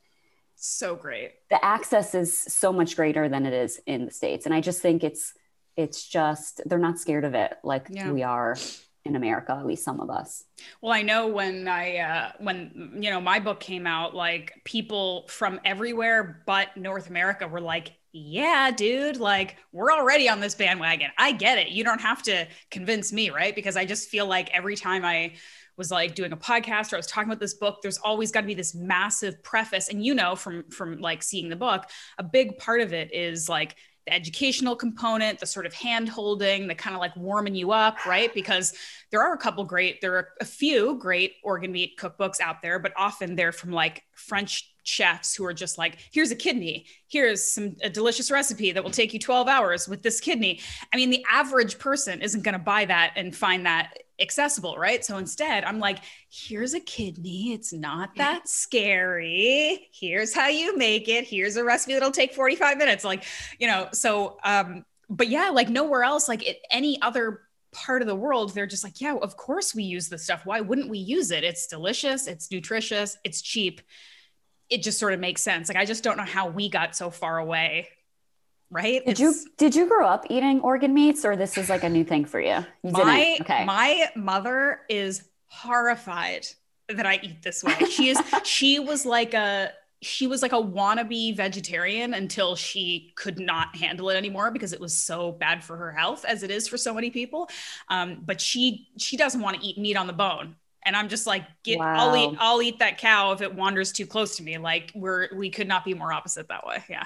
[0.57, 1.33] So great.
[1.51, 4.47] The access is so much greater than it is in the States.
[4.47, 5.35] And I just think it's,
[5.77, 8.11] it's just, they're not scared of it like yeah.
[8.11, 8.57] we are
[9.05, 10.45] in America, at least some of us.
[10.81, 15.27] Well, I know when I uh, when you know my book came out, like people
[15.29, 21.11] from everywhere but North America were like, "Yeah, dude, like we're already on this bandwagon.
[21.18, 21.70] I get it.
[21.70, 25.35] You don't have to convince me, right?" Because I just feel like every time I
[25.77, 28.42] was like doing a podcast or I was talking about this book, there's always got
[28.42, 29.88] to be this massive preface.
[29.88, 33.48] And you know, from from like seeing the book, a big part of it is
[33.48, 37.72] like the educational component, the sort of hand holding, the kind of like warming you
[37.72, 38.33] up, right?
[38.35, 38.74] Because
[39.11, 42.79] there are a couple great, there are a few great organ meat cookbooks out there,
[42.79, 47.44] but often they're from like French chefs who are just like, here's a kidney, here's
[47.44, 50.61] some a delicious recipe that will take you 12 hours with this kidney.
[50.92, 55.05] I mean, the average person isn't going to buy that and find that accessible, right?
[55.05, 55.99] So instead, I'm like,
[56.31, 57.53] here's a kidney.
[57.53, 59.88] It's not that scary.
[59.92, 61.25] Here's how you make it.
[61.25, 63.05] Here's a recipe that'll take 45 minutes.
[63.05, 63.25] Like,
[63.59, 67.40] you know, so um, but yeah, like nowhere else, like it, any other
[67.73, 70.47] part of the world, they're just like, yeah, of course we use this stuff.
[70.47, 71.44] Why wouldn't we use it?
[71.44, 73.81] It's delicious, it's nutritious, it's cheap.
[74.70, 75.68] It just sort of makes sense.
[75.68, 77.88] Like I just don't know how we got so far away
[78.70, 79.05] right?
[79.05, 81.88] Did it's, you did you grow up eating organ meats, or this is like a
[81.88, 82.64] new thing for you?
[82.83, 83.64] you my okay.
[83.64, 86.46] my mother is horrified
[86.88, 87.77] that I eat this way.
[87.88, 89.70] She is she was like a
[90.03, 94.81] she was like a wannabe vegetarian until she could not handle it anymore because it
[94.81, 97.48] was so bad for her health as it is for so many people
[97.88, 101.27] um, but she she doesn't want to eat meat on the bone and i'm just
[101.27, 101.94] like get wow.
[101.97, 105.29] i'll eat i'll eat that cow if it wanders too close to me like we're
[105.37, 107.05] we could not be more opposite that way yeah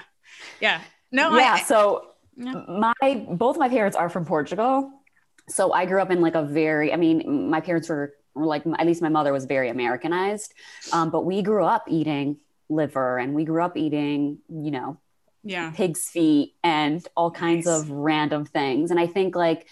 [0.59, 1.53] yeah no, yeah.
[1.53, 2.63] I, so yeah.
[2.67, 4.91] my both my parents are from Portugal.
[5.47, 8.63] So I grew up in like a very, I mean, my parents were, were like,
[8.77, 10.53] at least my mother was very Americanized.
[10.93, 12.37] Um, but we grew up eating
[12.69, 14.99] liver and we grew up eating, you know,
[15.43, 17.81] yeah, pig's feet and all kinds nice.
[17.81, 18.91] of random things.
[18.91, 19.65] And I think like,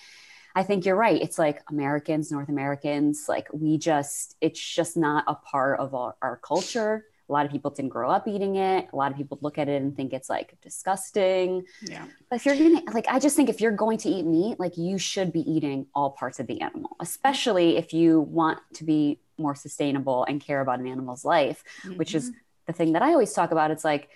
[0.57, 1.21] I think you're right.
[1.21, 6.15] It's like Americans, North Americans, like we just, it's just not a part of our,
[6.19, 7.05] our culture.
[7.29, 8.87] A lot of people didn't grow up eating it.
[8.91, 11.63] A lot of people look at it and think it's like disgusting.
[11.83, 12.05] Yeah.
[12.27, 14.77] But if you're gonna like, I just think if you're going to eat meat, like
[14.77, 19.19] you should be eating all parts of the animal, especially if you want to be
[19.37, 21.97] more sustainable and care about an animal's life, mm-hmm.
[21.97, 22.39] which is mm-hmm.
[22.65, 23.69] the thing that I always talk about.
[23.69, 24.09] It's like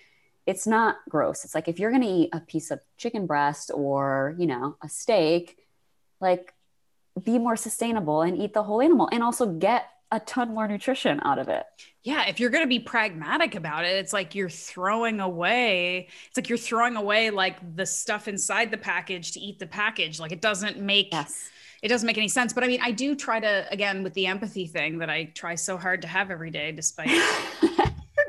[0.47, 1.45] it's not gross.
[1.45, 4.89] It's like if you're gonna eat a piece of chicken breast or, you know, a
[4.89, 5.60] steak,
[6.21, 6.53] like
[7.21, 11.21] be more sustainable and eat the whole animal and also get a ton more nutrition
[11.23, 11.63] out of it.
[12.03, 16.38] Yeah, if you're going to be pragmatic about it, it's like you're throwing away it's
[16.38, 20.19] like you're throwing away like the stuff inside the package to eat the package.
[20.19, 21.49] Like it doesn't make yes.
[21.81, 22.51] it doesn't make any sense.
[22.51, 25.55] But I mean, I do try to again with the empathy thing that I try
[25.55, 27.10] so hard to have every day despite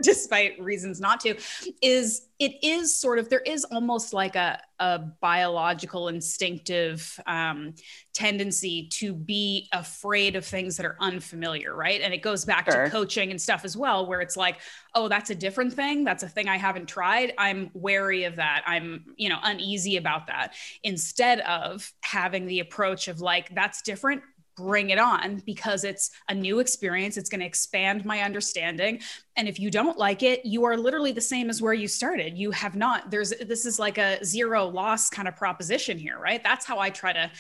[0.13, 1.35] despite reasons not to
[1.81, 7.73] is it is sort of there is almost like a, a biological instinctive um,
[8.13, 12.01] tendency to be afraid of things that are unfamiliar right?
[12.01, 12.85] And it goes back sure.
[12.85, 14.59] to coaching and stuff as well where it's like
[14.95, 16.05] oh that's a different thing.
[16.05, 17.33] That's a thing i haven't tried.
[17.39, 18.63] I'm wary of that.
[18.67, 20.55] I'm you know uneasy about that.
[20.83, 24.23] Instead of having the approach of like that's different
[24.63, 27.17] bring it on because it's a new experience.
[27.17, 29.01] It's going to expand my understanding.
[29.37, 32.39] And if you don't like it, you are literally the same as where you started.
[32.39, 36.43] You have not, there's, this is like a zero loss kind of proposition here, right?
[36.43, 37.31] That's how I try to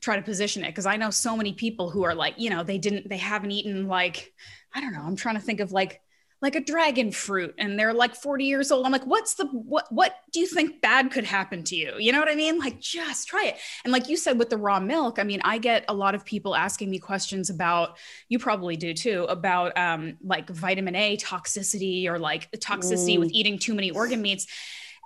[0.00, 0.74] try to position it.
[0.74, 3.52] Cause I know so many people who are like, you know, they didn't, they haven't
[3.52, 4.32] eaten like,
[4.74, 6.01] I don't know, I'm trying to think of like,
[6.42, 8.84] like a dragon fruit and they're like 40 years old.
[8.84, 11.94] I'm like, what's the what what do you think bad could happen to you?
[11.98, 12.58] You know what I mean?
[12.58, 13.58] Like just try it.
[13.84, 16.24] And like you said with the raw milk, I mean, I get a lot of
[16.24, 17.96] people asking me questions about
[18.28, 23.20] you probably do too, about um like vitamin A toxicity or like toxicity mm.
[23.20, 24.48] with eating too many organ meats.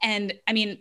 [0.03, 0.79] And I mean,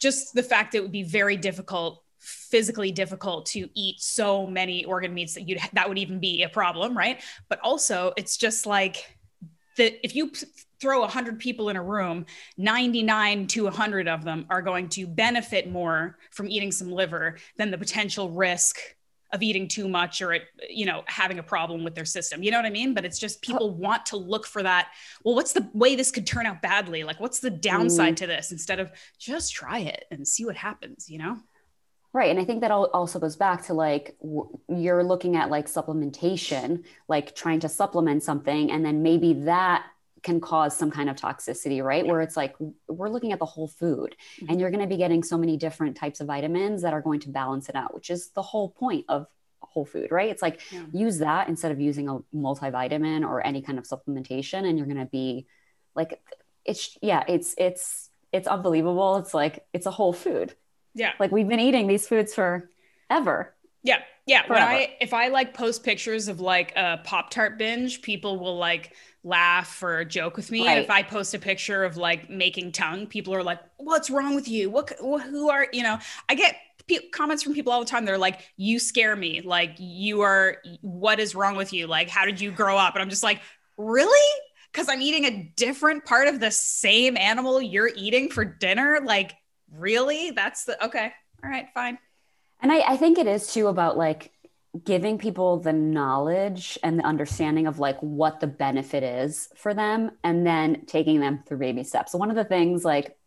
[0.00, 4.84] just the fact that it would be very difficult physically difficult to eat so many
[4.84, 8.64] organ meats that you'd that would even be a problem right but also it's just
[8.64, 9.04] like
[9.76, 10.32] that if you
[10.80, 12.26] throw 100 people in a room
[12.58, 17.70] 99 to 100 of them are going to benefit more from eating some liver than
[17.70, 18.78] the potential risk
[19.32, 22.42] of eating too much or it you know having a problem with their system.
[22.42, 22.94] You know what i mean?
[22.94, 24.90] But it's just people want to look for that
[25.24, 27.04] well what's the way this could turn out badly?
[27.04, 28.18] Like what's the downside mm.
[28.18, 28.52] to this?
[28.52, 31.38] Instead of just try it and see what happens you know
[32.14, 32.30] Right.
[32.30, 34.16] And I think that also goes back to like
[34.68, 39.86] you're looking at like supplementation, like trying to supplement something, and then maybe that
[40.22, 42.06] can cause some kind of toxicity, right?
[42.06, 42.54] Where it's like
[42.86, 44.50] we're looking at the whole food mm-hmm.
[44.50, 47.20] and you're going to be getting so many different types of vitamins that are going
[47.20, 49.26] to balance it out, which is the whole point of
[49.60, 50.30] whole food, right?
[50.30, 50.82] It's like yeah.
[50.92, 54.98] use that instead of using a multivitamin or any kind of supplementation and you're going
[54.98, 55.46] to be
[55.94, 56.20] like
[56.64, 59.16] it's yeah, it's it's it's unbelievable.
[59.16, 60.54] It's like it's a whole food.
[60.94, 61.12] Yeah.
[61.18, 62.70] Like we've been eating these foods for
[63.10, 63.54] ever.
[63.82, 64.00] Yeah.
[64.26, 64.46] Yeah.
[64.46, 64.66] Forever.
[64.66, 68.56] When I if I like post pictures of like a Pop Tart binge, people will
[68.56, 70.66] like laugh or joke with me.
[70.66, 70.76] Right.
[70.76, 74.34] And if I post a picture of like making tongue, people are like, "What's wrong
[74.34, 74.70] with you?
[74.70, 74.90] What?
[74.98, 76.56] Who are you know?" I get
[77.12, 78.04] comments from people all the time.
[78.04, 79.40] They're like, "You scare me.
[79.40, 80.58] Like you are.
[80.82, 81.86] What is wrong with you?
[81.86, 83.40] Like how did you grow up?" And I'm just like,
[83.76, 89.00] "Really?" Because I'm eating a different part of the same animal you're eating for dinner.
[89.04, 89.34] Like
[89.76, 90.30] really?
[90.30, 91.12] That's the okay.
[91.44, 91.98] All right, fine.
[92.60, 94.32] And I, I think it is too about like
[94.84, 100.12] giving people the knowledge and the understanding of like what the benefit is for them
[100.24, 102.12] and then taking them through baby steps.
[102.12, 103.18] So one of the things like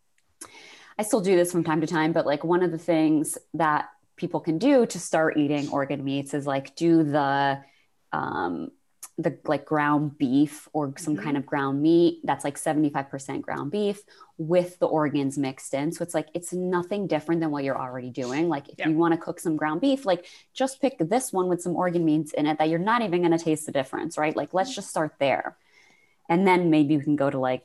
[0.97, 3.89] I still do this from time to time, but like one of the things that
[4.15, 7.61] people can do to start eating organ meats is like do the
[8.13, 8.69] um,
[9.17, 11.23] the like ground beef or some mm-hmm.
[11.23, 14.01] kind of ground meat that's like 75% ground beef
[14.37, 15.93] with the organs mixed in.
[15.93, 18.49] So it's like it's nothing different than what you're already doing.
[18.49, 21.61] Like if you want to cook some ground beef, like just pick this one with
[21.61, 24.35] some organ meats in it that you're not even going to taste the difference, right?
[24.35, 25.55] Like let's just start there.
[26.27, 27.63] And then maybe we can go to like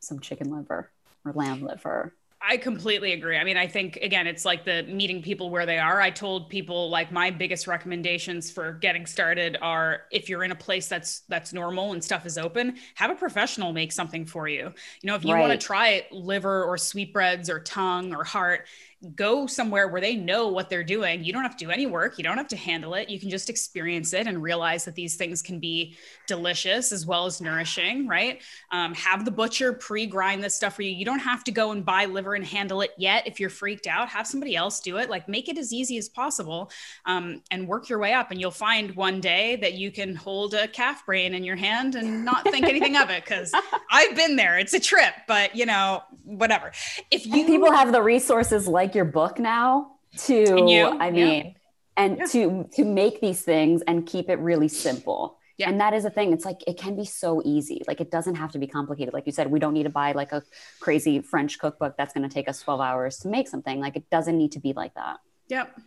[0.00, 0.90] some chicken liver
[1.24, 3.36] or lamb liver I completely agree.
[3.36, 6.00] I mean, I think again, it's like the meeting people where they are.
[6.00, 10.56] I told people like my biggest recommendations for getting started are if you're in a
[10.56, 14.72] place that's that's normal and stuff is open, have a professional make something for you.
[15.02, 15.40] You know, if you right.
[15.40, 18.66] want to try liver or sweetbreads or tongue or heart,
[19.14, 21.24] go somewhere where they know what they're doing.
[21.24, 22.18] You don't have to do any work.
[22.18, 23.08] You don't have to handle it.
[23.08, 27.24] You can just experience it and realize that these things can be delicious as well
[27.24, 28.42] as nourishing, right?
[28.72, 30.90] Um, have the butcher pre grind this stuff for you.
[30.90, 33.26] You don't have to go and buy liver and handle it yet.
[33.26, 35.08] If you're freaked out, have somebody else do it.
[35.08, 36.70] Like make it as easy as possible
[37.06, 38.30] um, and work your way up.
[38.30, 41.94] And you'll find one day that you can hold a calf brain in your hand
[41.94, 43.50] and not think anything of it because
[43.90, 44.58] I've been there.
[44.58, 46.72] It's a trip, but you know, whatever.
[47.10, 50.34] If you and people have the resources like like your book now to
[50.68, 51.52] you, I mean, yeah.
[51.96, 52.24] and yeah.
[52.26, 55.38] to to make these things and keep it really simple.
[55.58, 55.68] Yeah.
[55.68, 56.32] And that is a thing.
[56.32, 57.82] It's like it can be so easy.
[57.86, 59.12] Like it doesn't have to be complicated.
[59.12, 60.42] Like you said, we don't need to buy like a
[60.80, 63.78] crazy French cookbook that's going to take us 12 hours to make something.
[63.78, 65.18] Like it doesn't need to be like that.
[65.48, 65.78] Yep.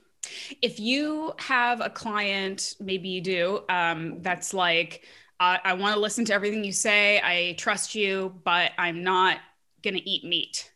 [0.61, 5.05] If you have a client, maybe you do, um, that's like,
[5.39, 7.19] uh, I want to listen to everything you say.
[7.23, 9.39] I trust you, but I'm not
[9.81, 10.71] going to eat meat.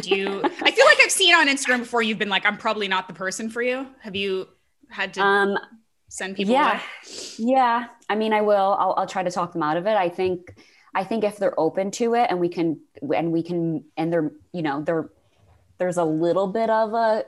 [0.00, 0.40] Do you?
[0.42, 2.02] I feel like I've seen on Instagram before.
[2.02, 3.86] You've been like, I'm probably not the person for you.
[4.00, 4.48] Have you
[4.88, 5.58] had to um,
[6.08, 6.54] send people?
[6.54, 6.82] Yeah, away?
[7.38, 7.86] yeah.
[8.08, 8.76] I mean, I will.
[8.78, 9.96] I'll, I'll try to talk them out of it.
[9.96, 10.56] I think.
[10.94, 12.78] I think if they're open to it, and we can,
[13.14, 15.08] and we can, and they're, you know, they're,
[15.78, 17.24] there's a little bit of a,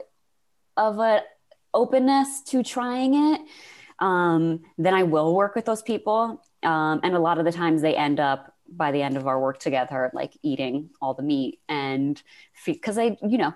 [0.77, 1.22] of a
[1.72, 3.40] openness to trying it.
[4.00, 6.44] Um, then I will work with those people.
[6.62, 9.40] Um, and a lot of the times they end up by the end of our
[9.40, 12.22] work together, like eating all the meat and
[12.66, 13.55] because I, you know,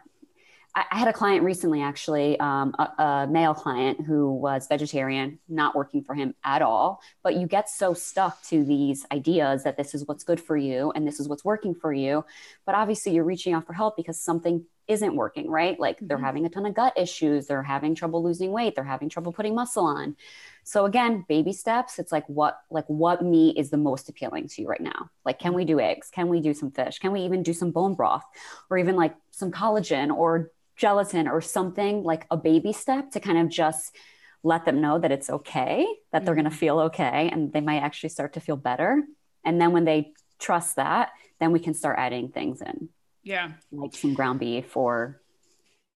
[0.75, 5.39] I, I, had a client recently, actually, um, a, a, male client who was vegetarian,
[5.49, 7.01] not working for him at all.
[7.23, 10.93] But you get so stuck to these ideas that this is what's good for you
[10.95, 12.25] and this is what's working for you.
[12.67, 15.79] But obviously, you're reaching out for help because something isn't working, right?
[15.79, 16.09] Like mm-hmm.
[16.09, 19.33] they're having a ton of gut issues, they're having trouble losing weight, they're having trouble
[19.33, 20.17] putting muscle on.
[20.65, 21.99] So again, baby steps.
[21.99, 25.11] It's like what like what meat is the most appealing to you right now?
[25.25, 26.11] Like can we do eggs?
[26.11, 26.99] Can we do some fish?
[26.99, 28.25] Can we even do some bone broth
[28.71, 33.39] or even like some collagen or gelatin or something like a baby step to kind
[33.39, 33.95] of just
[34.43, 36.59] let them know that it's okay, that they're going to mm-hmm.
[36.59, 39.03] feel okay and they might actually start to feel better.
[39.45, 42.89] And then when they trust that, then we can start adding things in.
[43.29, 43.51] Yeah.
[43.71, 45.21] Like some ground beef or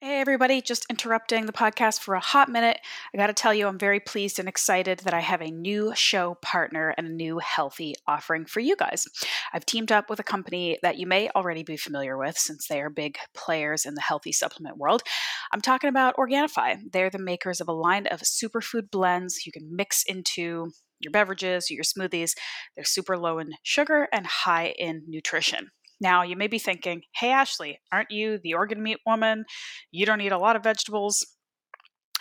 [0.02, 2.80] Hey, everybody, just interrupting the podcast for a hot minute.
[3.14, 5.94] I got to tell you, I'm very pleased and excited that I have a new
[5.96, 9.06] show partner and a new healthy offering for you guys.
[9.54, 12.82] I've teamed up with a company that you may already be familiar with since they
[12.82, 15.02] are big players in the healthy supplement world.
[15.54, 16.80] I'm talking about Organifi.
[16.92, 21.70] They're the makers of a line of superfood blends you can mix into your beverages,
[21.70, 22.34] your smoothies.
[22.76, 25.70] They're super low in sugar and high in nutrition.
[26.02, 29.46] Now, you may be thinking, hey, Ashleigh, aren't you the organ meat woman?
[29.92, 31.26] You don't eat a lot of vegetables.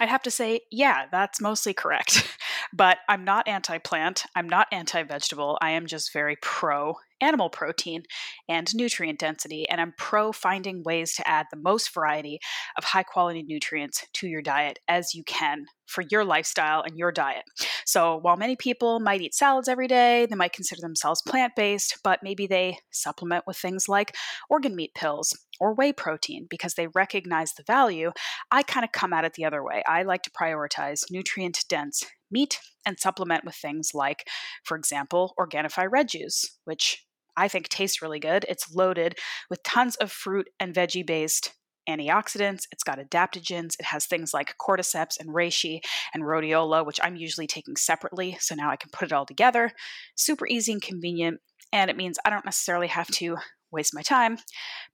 [0.01, 2.27] I'd have to say, yeah, that's mostly correct.
[2.73, 4.25] but I'm not anti plant.
[4.35, 5.59] I'm not anti vegetable.
[5.61, 8.03] I am just very pro animal protein
[8.49, 12.39] and nutrient density, and I'm pro finding ways to add the most variety
[12.79, 17.13] of high quality nutrients to your diet as you can for your lifestyle and your
[17.13, 17.43] diet.
[17.85, 21.99] So, while many people might eat salads every day, they might consider themselves plant based,
[22.03, 24.15] but maybe they supplement with things like
[24.49, 28.11] organ meat pills or whey protein because they recognize the value.
[28.51, 29.83] I kind of come at it the other way.
[29.87, 34.27] I like to prioritize nutrient dense meat and supplement with things like,
[34.65, 37.05] for example, Organifi red juice, which
[37.37, 38.45] I think tastes really good.
[38.49, 39.17] It's loaded
[39.49, 41.53] with tons of fruit and veggie based
[41.89, 45.81] antioxidants, it's got adaptogens, it has things like cordyceps and reishi
[46.15, 48.37] and rhodiola, which I'm usually taking separately.
[48.41, 49.73] So now I can put it all together.
[50.15, 51.41] Super easy and convenient.
[51.73, 53.37] And it means I don't necessarily have to
[53.73, 54.39] waste my time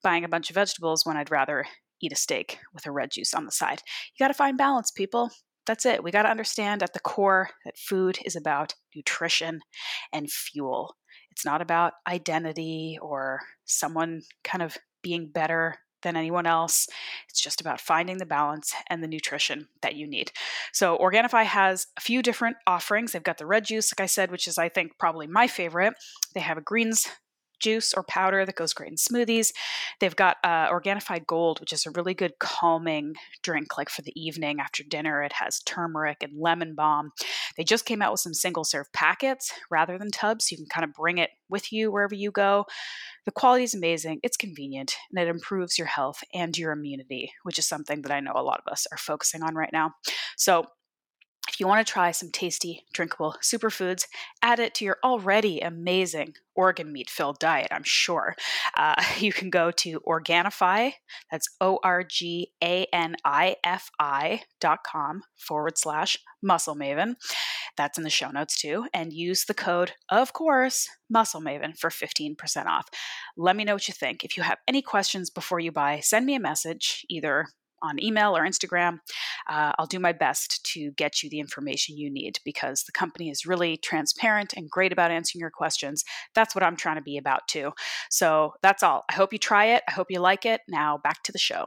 [0.02, 1.66] buying a bunch of vegetables when I'd rather
[2.02, 3.82] eat a steak with a red juice on the side.
[4.14, 5.30] You got to find balance, people.
[5.66, 6.02] That's it.
[6.02, 9.60] We got to understand at the core that food is about nutrition
[10.12, 10.94] and fuel.
[11.30, 16.86] It's not about identity or someone kind of being better than anyone else.
[17.28, 20.30] It's just about finding the balance and the nutrition that you need.
[20.72, 23.12] So, Organifi has a few different offerings.
[23.12, 25.94] They've got the red juice, like I said, which is, I think, probably my favorite.
[26.34, 27.08] They have a greens
[27.58, 29.52] juice or powder that goes great in smoothies.
[30.00, 34.12] They've got uh, Organifi Gold, which is a really good calming drink, like for the
[34.20, 35.22] evening after dinner.
[35.22, 37.12] It has turmeric and lemon balm.
[37.56, 40.66] They just came out with some single serve packets rather than tubs, so you can
[40.66, 42.66] kind of bring it with you wherever you go.
[43.24, 47.58] The quality is amazing, it's convenient, and it improves your health and your immunity, which
[47.58, 49.94] is something that I know a lot of us are focusing on right now.
[50.36, 50.66] So,
[51.60, 54.06] you want to try some tasty, drinkable superfoods,
[54.42, 58.34] add it to your already amazing organ meat filled diet, I'm sure.
[58.76, 60.92] Uh, you can go to Organifi,
[61.30, 67.16] that's O R G A N I F I dot com forward slash muscle maven.
[67.76, 68.86] That's in the show notes too.
[68.94, 72.88] And use the code, of course, muscle maven for 15% off.
[73.36, 74.24] Let me know what you think.
[74.24, 77.48] If you have any questions before you buy, send me a message either
[77.86, 79.00] on email or Instagram.
[79.48, 83.30] Uh, I'll do my best to get you the information you need because the company
[83.30, 86.04] is really transparent and great about answering your questions.
[86.34, 87.72] That's what I'm trying to be about too.
[88.10, 89.04] So that's all.
[89.08, 89.82] I hope you try it.
[89.88, 90.60] I hope you like it.
[90.68, 91.66] Now back to the show.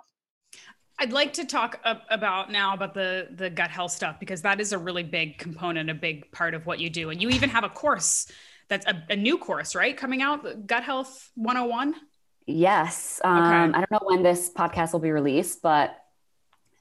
[1.01, 4.73] I'd like to talk about now about the the gut health stuff because that is
[4.73, 7.63] a really big component, a big part of what you do, and you even have
[7.63, 8.29] a course
[8.69, 11.95] that's a, a new course, right, coming out, Gut Health 101.
[12.45, 13.19] Yes.
[13.23, 13.77] Um, okay.
[13.77, 15.97] I don't know when this podcast will be released, but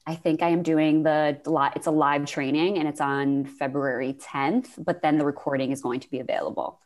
[0.09, 1.39] I think I am doing the
[1.75, 5.99] it's a live training and it's on February 10th, but then the recording is going
[5.99, 6.81] to be available.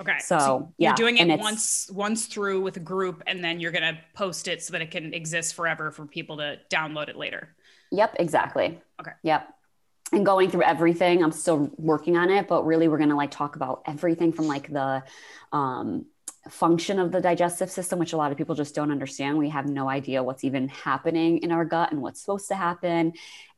[0.00, 0.18] Okay.
[0.18, 3.70] So, so you're yeah, doing it once once through with a group and then you're
[3.70, 7.14] going to post it so that it can exist forever for people to download it
[7.14, 7.54] later.
[7.92, 8.80] Yep, exactly.
[9.00, 9.12] Okay.
[9.22, 9.48] Yep.
[10.10, 13.30] And going through everything, I'm still working on it, but really we're going to like
[13.30, 15.04] talk about everything from like the
[15.52, 16.06] um
[16.48, 19.38] function of the digestive system, which a lot of people just don't understand.
[19.38, 23.12] We have no idea what's even happening in our gut and what's supposed to happen,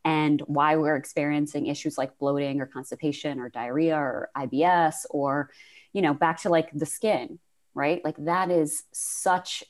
[0.05, 5.51] and why we're experiencing issues like bloating or constipation or diarrhea or IBS, or,
[5.93, 7.39] you know, back to like the skin,
[7.74, 8.05] right?
[8.05, 9.64] Like that is such,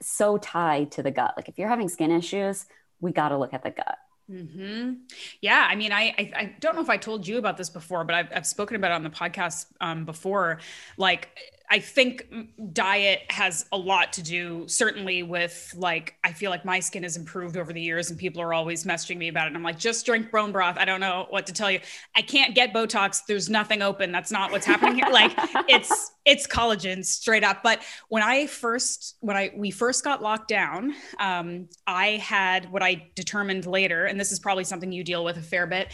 [0.00, 1.34] so tied to the gut.
[1.36, 2.66] Like if you're having skin issues,
[3.00, 3.98] we got to look at the gut.
[4.30, 4.92] Hmm.
[5.40, 5.66] Yeah.
[5.68, 8.14] I mean, I, I, I don't know if I told you about this before, but
[8.14, 10.60] I've I've spoken about it on the podcast um, before.
[10.96, 11.28] Like
[11.72, 12.30] I think
[12.74, 17.16] diet has a lot to do, certainly with like, I feel like my skin has
[17.16, 19.46] improved over the years and people are always messaging me about it.
[19.48, 20.76] And I'm like, just drink bone broth.
[20.76, 21.80] I don't know what to tell you.
[22.14, 23.22] I can't get Botox.
[23.26, 24.12] There's nothing open.
[24.12, 25.06] That's not what's happening here.
[25.10, 25.32] like
[25.66, 27.62] it's, it's collagen straight up.
[27.62, 32.82] But when I first, when I, we first got locked down, um, I had what
[32.82, 35.90] I determined later, and this is probably something you deal with a fair bit,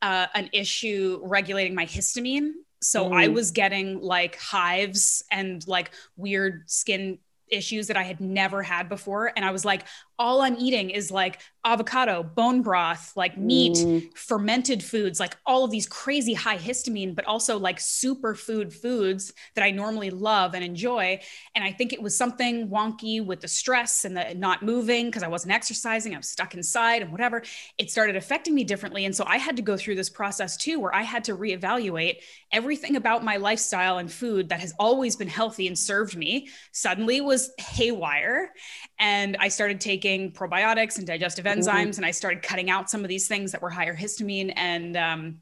[0.00, 3.16] uh, an issue regulating my histamine so mm.
[3.16, 7.18] I was getting like hives and like weird skin
[7.48, 9.32] issues that I had never had before.
[9.34, 9.84] And I was like,
[10.18, 14.16] all I'm eating is like avocado, bone broth, like meat, mm.
[14.16, 19.32] fermented foods, like all of these crazy high histamine, but also like super food foods
[19.54, 21.20] that I normally love and enjoy.
[21.54, 25.22] And I think it was something wonky with the stress and the not moving because
[25.22, 27.42] I wasn't exercising, I was stuck inside and whatever.
[27.76, 29.04] It started affecting me differently.
[29.04, 32.22] And so I had to go through this process too, where I had to reevaluate
[32.50, 37.20] everything about my lifestyle and food that has always been healthy and served me suddenly
[37.20, 38.52] was haywire.
[38.98, 41.98] And I started taking probiotics and digestive enzymes, mm-hmm.
[41.98, 44.52] and I started cutting out some of these things that were higher histamine.
[44.56, 45.38] And um,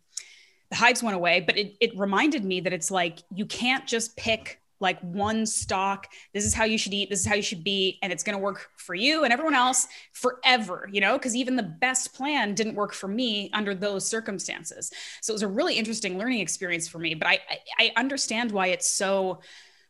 [0.71, 1.41] the hives went away.
[1.41, 6.07] But it, it reminded me that it's like you can't just pick like one stock.
[6.35, 7.09] This is how you should eat.
[7.09, 7.99] This is how you should be.
[8.03, 11.57] And it's going to work for you and everyone else forever, you know, because even
[11.57, 14.91] the best plan didn't work for me under those circumstances.
[15.23, 17.15] So it was a really interesting learning experience for me.
[17.15, 19.41] But I, I, I understand why it's so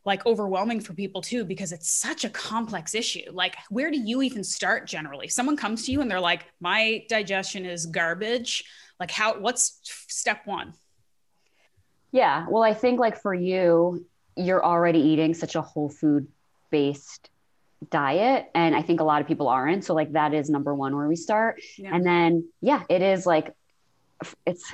[0.06, 3.30] like overwhelming for people too because it's such a complex issue.
[3.32, 5.28] Like where do you even start generally?
[5.28, 8.64] Someone comes to you and they're like my digestion is garbage.
[8.98, 10.72] Like how what's step 1
[12.12, 16.28] yeah well i think like for you you're already eating such a whole food
[16.70, 17.28] based
[17.90, 19.84] diet and i think a lot of people aren't.
[19.84, 21.60] So like that is number 1 where we start.
[21.76, 21.94] Yeah.
[21.94, 23.52] and then yeah it is like
[24.46, 24.72] it's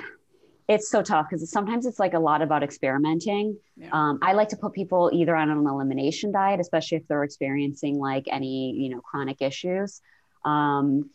[0.67, 3.57] it's so tough because sometimes it's like a lot about experimenting.
[3.75, 3.89] Yeah.
[3.91, 7.99] Um, I like to put people either on an elimination diet, especially if they're experiencing
[7.99, 10.01] like any, you know, chronic issues.
[10.45, 11.09] Um,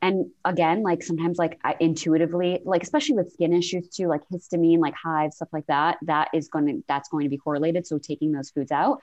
[0.00, 4.78] and again, like sometimes like I intuitively, like especially with skin issues too, like histamine,
[4.78, 7.86] like hives, stuff like that, that is going to, that's going to be correlated.
[7.86, 9.00] So taking those foods out.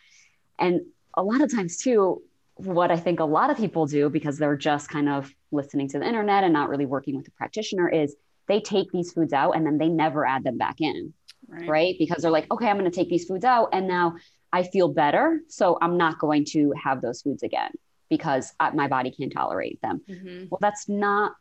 [0.59, 0.81] And
[1.15, 2.21] a lot of times too,
[2.55, 5.99] what I think a lot of people do because they're just kind of listening to
[5.99, 8.15] the internet and not really working with a practitioner is
[8.47, 11.13] they take these foods out and then they never add them back in.
[11.47, 11.67] Right.
[11.67, 11.95] right?
[11.99, 14.15] Because they're like, okay, I'm going to take these foods out and now
[14.53, 15.41] I feel better.
[15.47, 17.71] So I'm not going to have those foods again
[18.09, 20.01] because my body can't tolerate them.
[20.07, 20.45] Mm-hmm.
[20.49, 21.33] Well, that's not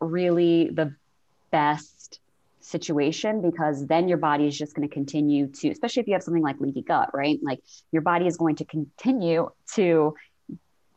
[0.00, 0.94] really the
[1.50, 2.20] best
[2.60, 6.22] situation because then your body is just going to continue to especially if you have
[6.22, 7.60] something like leaky gut right like
[7.92, 10.14] your body is going to continue to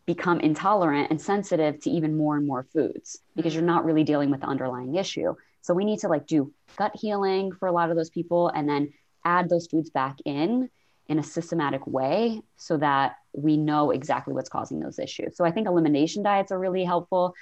[0.06, 4.32] become intolerant and sensitive to even more and more foods because you're not really dealing
[4.32, 5.36] with the underlying issue
[5.68, 8.70] so we need to like do gut healing for a lot of those people and
[8.70, 8.94] then
[9.26, 10.70] add those foods back in
[11.08, 15.52] in a systematic way so that we know exactly what's causing those issues so i
[15.52, 17.36] think elimination diets are really helpful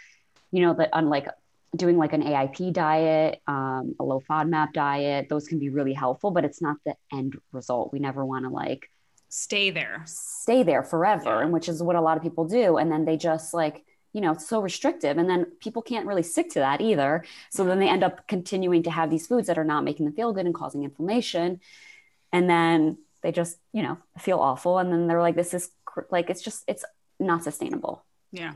[0.52, 1.28] you know that unlike
[1.76, 6.32] doing like an AIP diet, um, a low FODMAP diet, those can be really helpful,
[6.32, 7.92] but it's not the end result.
[7.92, 8.90] We never want to like
[9.28, 11.42] stay there, stay there forever, yeah.
[11.42, 12.78] and which is what a lot of people do.
[12.78, 13.84] And then they just like,
[14.16, 15.18] you know, so restrictive.
[15.18, 17.26] And then people can't really stick to that either.
[17.50, 20.16] So then they end up continuing to have these foods that are not making them
[20.16, 21.60] feel good and causing inflammation.
[22.32, 24.78] And then they just, you know, feel awful.
[24.78, 25.70] And then they're like, this is
[26.10, 26.86] like, it's just, it's
[27.20, 28.06] not sustainable.
[28.32, 28.54] Yeah.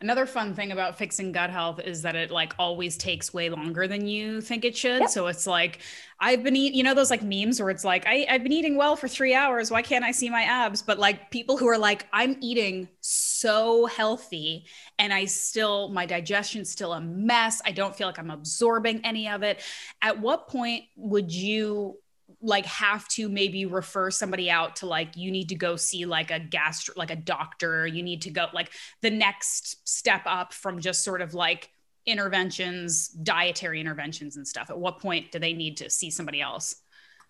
[0.00, 3.86] Another fun thing about fixing gut health is that it like always takes way longer
[3.86, 5.02] than you think it should.
[5.02, 5.10] Yep.
[5.10, 5.80] So it's like
[6.20, 8.76] I've been eating, you know, those like memes where it's like I, I've been eating
[8.76, 9.70] well for three hours.
[9.70, 10.82] Why can't I see my abs?
[10.82, 14.66] But like people who are like, I'm eating so healthy
[14.98, 17.60] and I still my digestion's still a mess.
[17.64, 19.60] I don't feel like I'm absorbing any of it.
[20.00, 21.98] At what point would you
[22.42, 26.30] like have to maybe refer somebody out to like you need to go see like
[26.30, 27.86] a gastro like a doctor.
[27.86, 28.70] You need to go like
[29.00, 31.70] the next step up from just sort of like
[32.04, 34.70] interventions dietary interventions and stuff.
[34.70, 36.76] At what point do they need to see somebody else?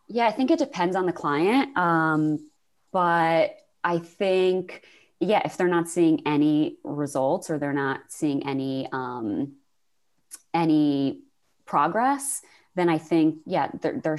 [0.09, 2.51] Yeah i think it depends on the client um,
[2.93, 4.85] but i think
[5.21, 9.55] yeah if they're not seeing any results or they're not seeing any um,
[10.53, 11.23] any
[11.65, 12.43] progress
[12.75, 14.18] then I think, yeah, there, there,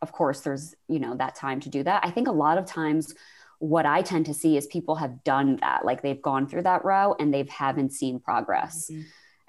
[0.00, 2.04] of course, there's, you know, that time to do that.
[2.04, 3.14] I think a lot of times
[3.58, 6.84] what I tend to see is people have done that, like they've gone through that
[6.84, 8.90] route and they haven't seen progress.
[8.90, 9.02] Mm-hmm.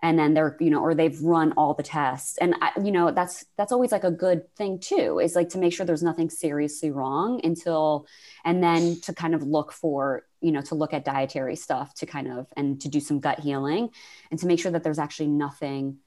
[0.04, 2.38] And then they're, you know, or they've run all the tests.
[2.38, 5.58] And, I, you know, that's, that's always like a good thing too, is like to
[5.58, 8.06] make sure there's nothing seriously wrong until,
[8.44, 12.06] and then to kind of look for, you know, to look at dietary stuff to
[12.06, 13.90] kind of, and to do some gut healing
[14.30, 16.00] and to make sure that there's actually nothing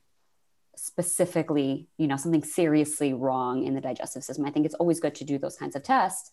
[0.77, 4.45] specifically, you know, something seriously wrong in the digestive system.
[4.45, 6.31] I think it's always good to do those kinds of tests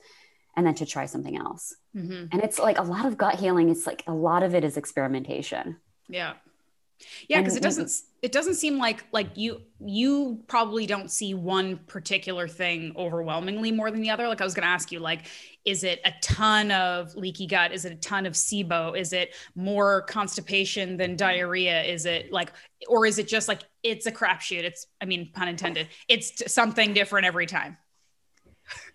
[0.55, 1.75] and then to try something else.
[1.95, 2.25] Mm-hmm.
[2.31, 4.77] And it's like a lot of gut healing, it's like a lot of it is
[4.77, 5.77] experimentation.
[6.07, 6.33] Yeah.
[7.27, 7.91] Yeah, because it doesn't
[8.21, 13.91] it doesn't seem like like you you probably don't see one particular thing overwhelmingly more
[13.91, 14.27] than the other.
[14.27, 15.25] Like I was going to ask you, like,
[15.65, 17.73] is it a ton of leaky gut?
[17.73, 18.97] Is it a ton of SIBO?
[18.97, 21.83] Is it more constipation than diarrhea?
[21.83, 22.53] Is it like,
[22.87, 24.63] or is it just like it's a crapshoot?
[24.63, 25.88] It's I mean, pun intended.
[26.07, 27.77] It's something different every time.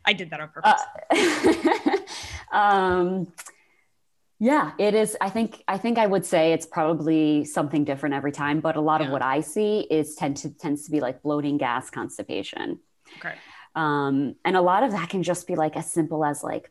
[0.04, 0.80] I did that on purpose.
[1.10, 1.96] Uh,
[2.56, 3.32] um
[4.40, 5.16] yeah, it is.
[5.20, 8.80] I think I think I would say it's probably something different every time, but a
[8.80, 9.08] lot yeah.
[9.08, 12.78] of what I see is tend to tends to be like bloating, gas, constipation.
[13.18, 13.34] Okay.
[13.74, 16.70] Um, and a lot of that can just be like as simple as like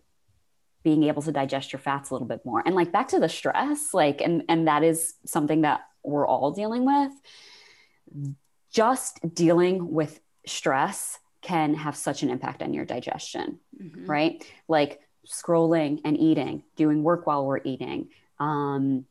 [0.83, 2.63] being able to digest your fats a little bit more.
[2.65, 6.51] And like back to the stress, like and and that is something that we're all
[6.51, 7.11] dealing with.
[8.71, 14.05] Just dealing with stress can have such an impact on your digestion, mm-hmm.
[14.05, 14.45] right?
[14.67, 18.09] Like scrolling and eating, doing work while we're eating,
[18.39, 19.05] um,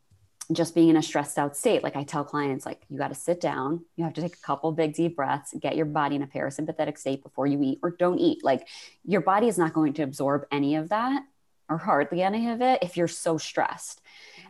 [0.53, 1.83] just being in a stressed out state.
[1.83, 4.41] Like I tell clients, like you got to sit down, you have to take a
[4.41, 7.91] couple big deep breaths, get your body in a parasympathetic state before you eat or
[7.91, 8.45] don't eat.
[8.45, 8.67] Like
[9.05, 11.23] your body is not going to absorb any of that
[11.69, 14.01] or hardly any of it if you're so stressed.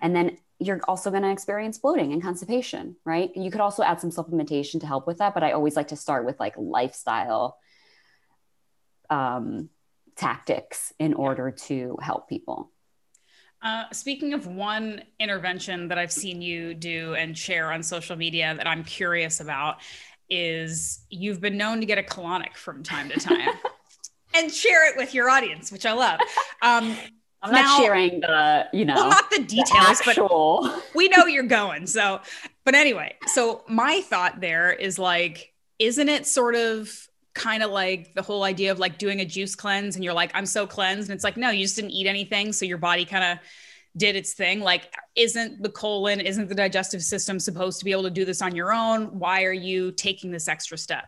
[0.02, 3.30] And then you're also going to experience bloating and constipation, right?
[3.36, 5.96] You could also add some supplementation to help with that, but I always like to
[5.96, 7.58] start with like lifestyle
[9.10, 9.68] um,
[10.16, 12.72] tactics in order to help people.
[13.62, 18.54] Uh, speaking of one intervention that I've seen you do and share on social media
[18.56, 19.80] that I'm curious about
[20.28, 23.54] is you've been known to get a colonic from time to time
[24.34, 26.20] and share it with your audience, which I love.
[26.62, 26.96] Um,
[27.42, 30.60] I'm now, not sharing the, you know, well, not the details, the actual...
[30.62, 31.86] but we know you're going.
[31.86, 32.20] So,
[32.64, 36.90] but anyway, so my thought there is like, isn't it sort of
[37.34, 40.30] kind of like the whole idea of like doing a juice cleanse and you're like
[40.32, 43.04] i'm so cleansed and it's like no you just didn't eat anything so your body
[43.04, 43.38] kind of
[43.96, 44.60] did its thing.
[44.60, 48.42] Like isn't the colon isn't the digestive system supposed to be able to do this
[48.42, 49.18] on your own?
[49.18, 51.06] Why are you taking this extra step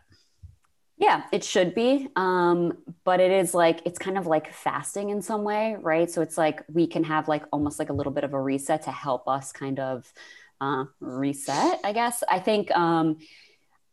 [0.99, 5.23] yeah it should be um, but it is like it's kind of like fasting in
[5.23, 8.25] some way right so it's like we can have like almost like a little bit
[8.25, 10.13] of a reset to help us kind of
[10.61, 13.17] uh, reset i guess i think um,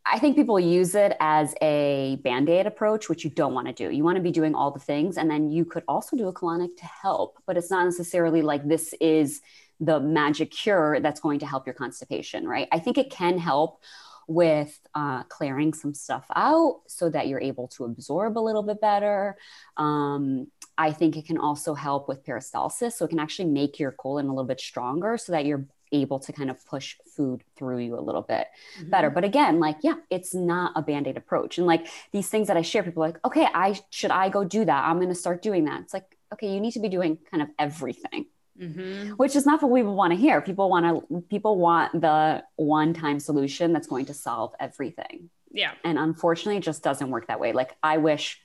[0.08, 3.74] I think people use it as a band aid approach, which you don't want to
[3.74, 3.90] do.
[3.90, 5.18] You want to be doing all the things.
[5.18, 8.68] And then you could also do a colonic to help, but it's not necessarily like
[8.68, 9.42] this is
[9.80, 12.68] the magic cure that's going to help your constipation, right?
[12.72, 13.82] I think it can help
[14.28, 18.82] with uh, clearing some stuff out so that you're able to absorb a little bit
[18.82, 19.38] better.
[19.78, 20.48] Um,
[20.78, 22.94] I think it can also help with peristalsis.
[22.94, 26.20] So it can actually make your colon a little bit stronger so that you're able
[26.20, 28.48] to kind of push food through you a little bit
[28.80, 28.90] mm-hmm.
[28.90, 29.10] better.
[29.10, 31.58] But again, like, yeah, it's not a band-aid approach.
[31.58, 34.66] And like these things that I share, people like, okay, I should I go do
[34.66, 34.86] that?
[34.86, 35.82] I'm gonna start doing that.
[35.82, 38.26] It's like, okay, you need to be doing kind of everything.
[38.60, 39.12] Mm-hmm.
[39.14, 40.40] Which is not what we want to hear.
[40.42, 45.30] People want to people want the one-time solution that's going to solve everything.
[45.52, 45.72] Yeah.
[45.84, 47.52] And unfortunately, it just doesn't work that way.
[47.52, 48.42] Like I wish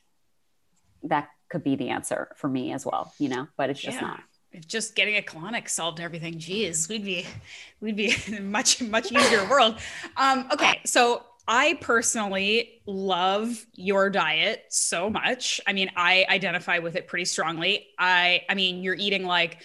[1.04, 4.08] that could be the answer for me as well, you know, but it's just yeah.
[4.08, 4.20] not
[4.52, 7.26] if just getting a colonic solved everything geez we'd be
[7.80, 9.78] we'd be in a much much easier world
[10.16, 16.96] um, okay so i personally love your diet so much i mean i identify with
[16.96, 19.58] it pretty strongly i i mean you're eating like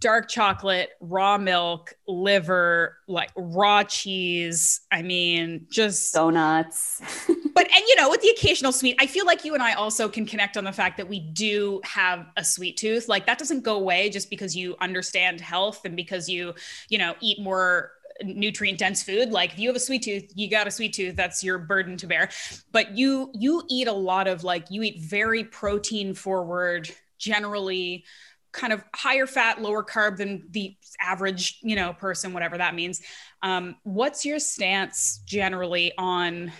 [0.00, 4.80] dark chocolate, raw milk, liver, like raw cheese.
[4.92, 7.00] I mean, just donuts.
[7.26, 10.08] but and you know, with the occasional sweet, I feel like you and I also
[10.08, 13.08] can connect on the fact that we do have a sweet tooth.
[13.08, 16.54] Like that doesn't go away just because you understand health and because you,
[16.88, 17.92] you know, eat more
[18.24, 21.14] nutrient dense food like if you have a sweet tooth you got a sweet tooth
[21.14, 22.28] that's your burden to bear
[22.72, 28.04] but you you eat a lot of like you eat very protein forward generally
[28.52, 33.00] kind of higher fat, lower carb than the average, you know, person, whatever that means.
[33.42, 36.52] Um, what's your stance generally on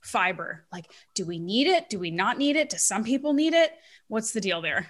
[0.00, 0.66] fiber?
[0.72, 1.88] Like, do we need it?
[1.88, 2.70] Do we not need it?
[2.70, 3.72] Do some people need it?
[4.08, 4.86] What's the deal there?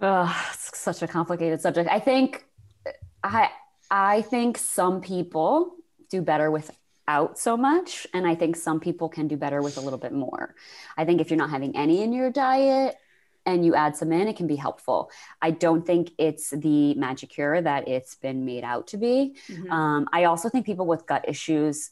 [0.00, 1.88] Oh, it's such a complicated subject.
[1.90, 2.44] I think
[3.22, 3.50] I
[3.90, 5.76] I think some people
[6.10, 9.80] do better without so much, and I think some people can do better with a
[9.80, 10.54] little bit more.
[10.96, 12.96] I think if you're not having any in your diet,
[13.44, 15.10] and you add some in, it can be helpful.
[15.40, 19.36] I don't think it's the magic cure that it's been made out to be.
[19.48, 19.70] Mm-hmm.
[19.70, 21.90] Um, I also think people with gut issues,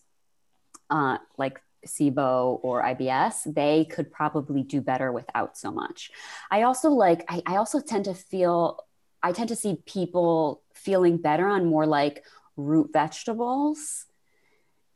[0.90, 6.10] uh, like SIBO or IBS, they could probably do better without so much.
[6.50, 8.84] I also like, I, I also tend to feel,
[9.22, 12.24] I tend to see people feeling better on more like
[12.56, 14.06] root vegetables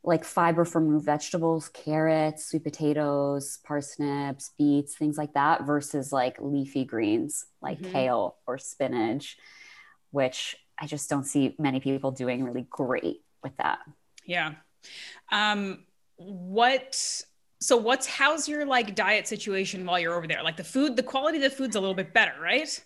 [0.05, 6.37] like fiber from root vegetables, carrots, sweet potatoes, parsnips, beets, things like that, versus like
[6.39, 7.91] leafy greens like mm-hmm.
[7.91, 9.37] kale or spinach,
[10.11, 13.79] which I just don't see many people doing really great with that.
[14.25, 14.53] Yeah.
[15.31, 15.85] Um,
[16.17, 16.95] what
[17.59, 20.43] so what's how's your like diet situation while you're over there?
[20.43, 22.83] Like the food, the quality of the food's a little bit better, right?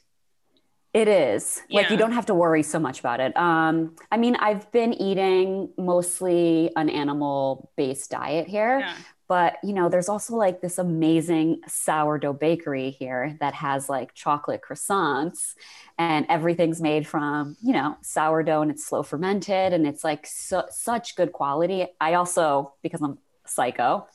[0.99, 1.79] It is yeah.
[1.79, 3.35] like you don't have to worry so much about it.
[3.37, 8.95] Um, I mean, I've been eating mostly an animal based diet here, yeah.
[9.29, 14.59] but you know, there's also like this amazing sourdough bakery here that has like chocolate
[14.61, 15.53] croissants
[15.97, 20.67] and everything's made from, you know, sourdough and it's slow fermented and it's like su-
[20.69, 21.87] such good quality.
[22.01, 24.05] I also, because I'm psycho,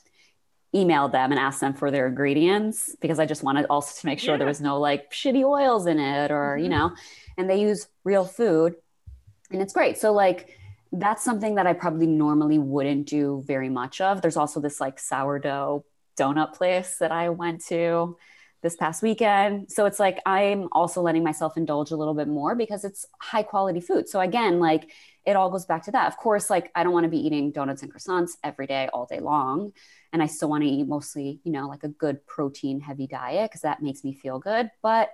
[0.75, 4.19] emailed them and asked them for their ingredients because I just wanted also to make
[4.19, 4.39] sure yeah.
[4.39, 6.63] there was no like shitty oils in it or, mm-hmm.
[6.63, 6.91] you know,
[7.37, 8.75] and they use real food
[9.51, 9.97] and it's great.
[9.97, 10.57] So like
[10.91, 14.21] that's something that I probably normally wouldn't do very much of.
[14.21, 15.85] There's also this like sourdough
[16.17, 18.17] donut place that I went to
[18.61, 19.71] this past weekend.
[19.71, 23.43] So it's like I'm also letting myself indulge a little bit more because it's high
[23.43, 24.09] quality food.
[24.09, 24.91] So again, like
[25.25, 26.07] it all goes back to that.
[26.07, 29.05] Of course, like I don't want to be eating donuts and croissants every day, all
[29.05, 29.71] day long
[30.15, 33.51] and I still want to eat mostly, you know, like a good protein heavy diet
[33.51, 34.71] because that makes me feel good.
[34.81, 35.09] But,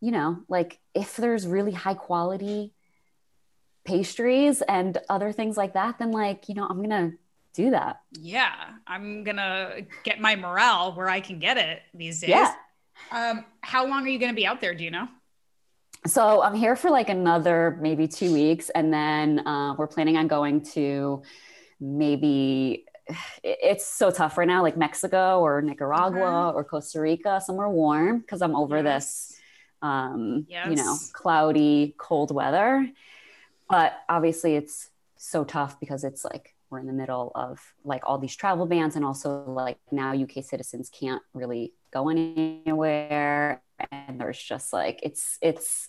[0.00, 2.72] you know, like if there's really high quality
[3.84, 7.18] pastries and other things like that, then like, you know, I'm going to
[7.52, 8.02] do that.
[8.12, 8.54] Yeah.
[8.86, 12.30] I'm going to get my morale where I can get it these days.
[12.30, 12.54] Yeah.
[13.10, 14.72] Um, how long are you going to be out there?
[14.72, 15.08] Do you know?
[16.06, 18.70] So I'm here for like another maybe two weeks.
[18.70, 21.24] And then uh, we're planning on going to
[21.80, 22.84] maybe
[23.42, 26.56] it's so tough right now, like Mexico or Nicaragua mm-hmm.
[26.56, 28.84] or Costa Rica, somewhere warm because I'm over yes.
[28.84, 29.40] this,
[29.82, 30.68] um, yes.
[30.68, 32.88] you know, cloudy, cold weather.
[33.68, 38.18] But obviously, it's so tough because it's like we're in the middle of like all
[38.18, 44.42] these travel bans, and also like now UK citizens can't really go anywhere, and there's
[44.42, 45.88] just like it's it's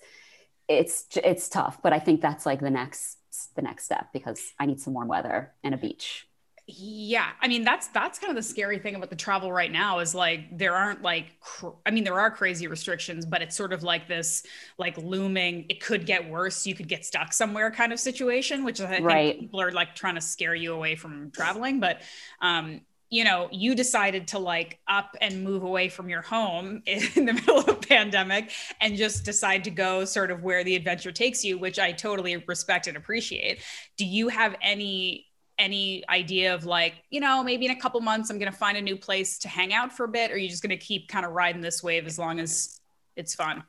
[0.67, 1.79] it's it's tough.
[1.81, 3.17] But I think that's like the next
[3.55, 6.26] the next step because I need some warm weather and a beach
[6.69, 9.99] yeah i mean that's that's kind of the scary thing about the travel right now
[9.99, 13.71] is like there aren't like cr- i mean there are crazy restrictions but it's sort
[13.71, 14.43] of like this
[14.77, 18.81] like looming it could get worse you could get stuck somewhere kind of situation which
[18.81, 19.35] i right.
[19.35, 22.01] think people are like trying to scare you away from traveling but
[22.41, 27.25] um you know you decided to like up and move away from your home in
[27.25, 28.51] the middle of a pandemic
[28.81, 32.35] and just decide to go sort of where the adventure takes you which i totally
[32.45, 33.61] respect and appreciate
[33.95, 35.26] do you have any
[35.57, 38.77] any idea of like, you know, maybe in a couple months I'm going to find
[38.77, 40.31] a new place to hang out for a bit?
[40.31, 42.79] Or are you just going to keep kind of riding this wave as long as
[43.15, 43.63] it's fun?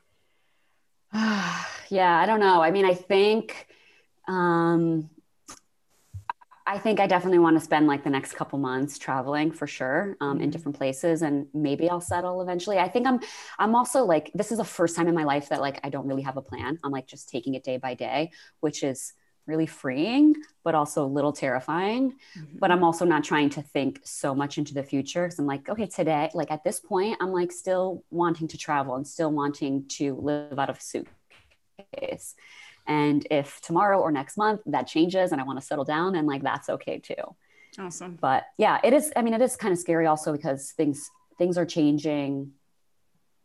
[1.13, 2.61] yeah, I don't know.
[2.61, 3.67] I mean, I think,
[4.27, 5.09] um,
[6.69, 10.15] I think I definitely want to spend like the next couple months traveling for sure
[10.21, 10.49] um, in mm-hmm.
[10.51, 12.77] different places, and maybe I'll settle eventually.
[12.77, 13.19] I think I'm.
[13.57, 16.05] I'm also like this is the first time in my life that like I don't
[16.05, 16.77] really have a plan.
[16.83, 18.29] I'm like just taking it day by day,
[18.59, 19.13] which is
[19.49, 22.11] really freeing, but also a little terrifying.
[22.37, 22.57] Mm-hmm.
[22.59, 25.67] But I'm also not trying to think so much into the future because I'm like,
[25.67, 29.85] okay, today, like at this point, I'm like still wanting to travel and still wanting
[29.97, 32.35] to live out of a suitcase.
[32.87, 36.27] And if tomorrow or next month that changes and I want to settle down, and
[36.27, 37.35] like that's okay too.
[37.77, 38.17] Awesome.
[38.19, 39.11] But yeah, it is.
[39.15, 42.51] I mean, it is kind of scary also because things things are changing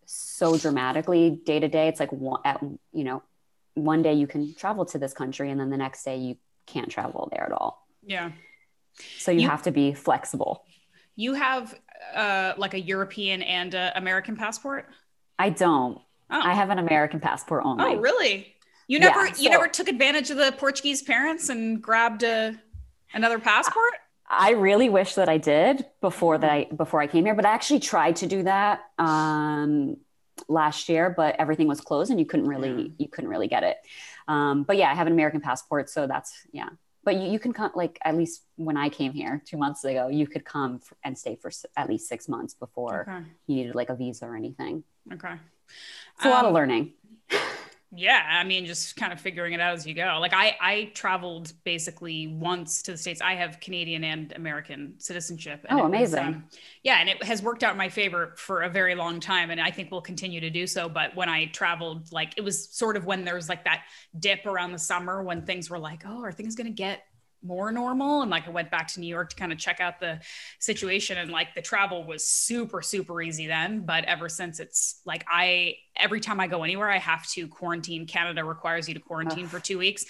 [0.06, 1.88] so dramatically day to day.
[1.88, 2.10] It's like
[2.44, 3.22] at you know
[3.74, 6.90] one day you can travel to this country and then the next day you can't
[6.90, 7.86] travel there at all.
[8.04, 8.32] Yeah.
[9.18, 10.64] So you, you have to be flexible.
[11.16, 11.74] You have
[12.14, 14.88] uh, like a European and a American passport?
[15.38, 15.98] I don't.
[16.30, 16.40] Oh.
[16.40, 17.84] I have an American passport only.
[17.84, 18.54] Oh, really?
[18.86, 22.58] You never yeah, so, you never took advantage of the Portuguese parents and grabbed a
[23.14, 23.92] another passport?
[24.28, 27.52] I really wish that I did before that I before I came here, but I
[27.52, 28.80] actually tried to do that.
[28.98, 29.96] Um,
[30.48, 33.78] last year, but everything was closed and you couldn't really you couldn't really get it.
[34.28, 36.68] Um, but yeah, I have an American passport, so that's yeah.
[37.04, 40.08] But you, you can come like at least when I came here two months ago,
[40.08, 43.26] you could come and stay for at least six months before okay.
[43.46, 44.84] you needed like a visa or anything.
[45.12, 45.34] Okay,
[46.16, 46.92] it's a um, lot of um, learning
[47.96, 50.18] yeah i mean just kind of figuring it out as you go.
[50.20, 53.20] Like i i traveled basically once to the states.
[53.20, 56.44] I have canadian and american citizenship oh amazing was, um,
[56.82, 59.60] yeah and it has worked out in my favor for a very long time and
[59.60, 60.88] i think we'll continue to do so.
[60.88, 63.84] But when i traveled like it was sort of when there was like that
[64.18, 67.02] dip around the summer when things were like oh are things going to get
[67.44, 68.22] more normal.
[68.22, 70.20] And like i went back to new york to kind of check out the
[70.58, 73.80] situation and like the travel was super super easy then.
[73.80, 78.06] But ever since it's like i every time i go anywhere i have to quarantine.
[78.06, 79.50] Canada requires you to quarantine Ugh.
[79.50, 80.04] for two weeks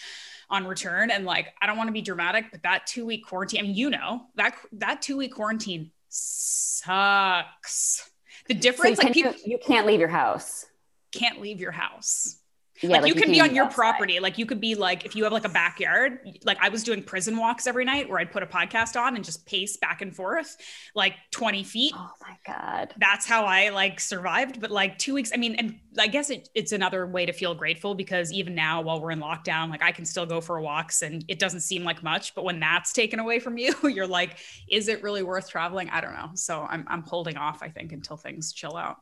[0.51, 1.11] on return.
[1.11, 3.75] And like i don't want to be dramatic but that two week quarantine i mean
[3.75, 8.11] you know that that two week quarantine sucks.
[8.47, 10.67] The difference so like people you, you can't leave your house?
[11.13, 12.39] Can't leave your house
[12.85, 13.75] yeah, like, like you, can be on your outside.
[13.75, 14.21] property.
[14.21, 16.19] Like you could be like if you have like a backyard.
[16.45, 19.25] Like I was doing prison walks every night where I'd put a podcast on and
[19.25, 20.57] just pace back and forth
[20.95, 21.93] like 20 feet.
[21.97, 22.95] Oh my God.
[22.99, 24.61] That's how I like survived.
[24.61, 27.55] But like two weeks, I mean, and I guess it, it's another way to feel
[27.55, 31.03] grateful because even now while we're in lockdown, like I can still go for walks
[31.03, 32.35] and it doesn't seem like much.
[32.35, 34.37] But when that's taken away from you, you're like,
[34.69, 35.89] is it really worth traveling?
[35.91, 36.31] I don't know.
[36.35, 38.99] So I'm I'm holding off, I think, until things chill out.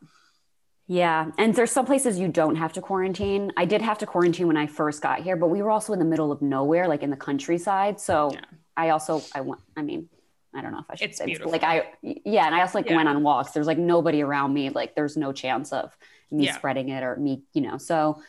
[0.89, 1.31] Yeah.
[1.39, 3.53] And there's some places you don't have to quarantine.
[3.57, 5.99] I did have to quarantine when I first got here, but we were also in
[5.99, 8.01] the middle of nowhere, like in the countryside.
[8.01, 8.41] So yeah.
[8.77, 10.09] I also, I want, I mean,
[10.55, 11.51] I don't know if I should it's say beautiful.
[11.51, 12.47] like I, yeah.
[12.47, 12.97] And I also like yeah.
[12.97, 13.53] went on walks.
[13.53, 14.69] There's like nobody around me.
[14.71, 15.97] Like there's no chance of
[16.31, 16.57] me yeah.
[16.57, 18.21] spreading it or me, you know, so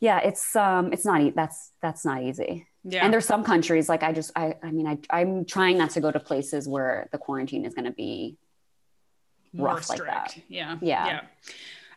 [0.00, 2.66] yeah, it's, um, it's not, easy that's, that's not easy.
[2.84, 3.04] Yeah.
[3.04, 6.00] And there's some countries like I just, I, I mean, I, I'm trying not to
[6.00, 8.36] go to places where the quarantine is going to be
[9.54, 10.36] rough like that.
[10.48, 10.78] Yeah.
[10.80, 11.06] Yeah.
[11.06, 11.20] Yeah.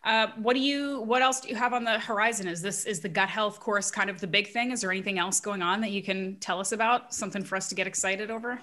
[0.04, 3.00] Uh, what do you what else do you have on the horizon is this is
[3.00, 5.82] the gut health course kind of the big thing is there anything else going on
[5.82, 8.60] that you can tell us about something for us to get excited over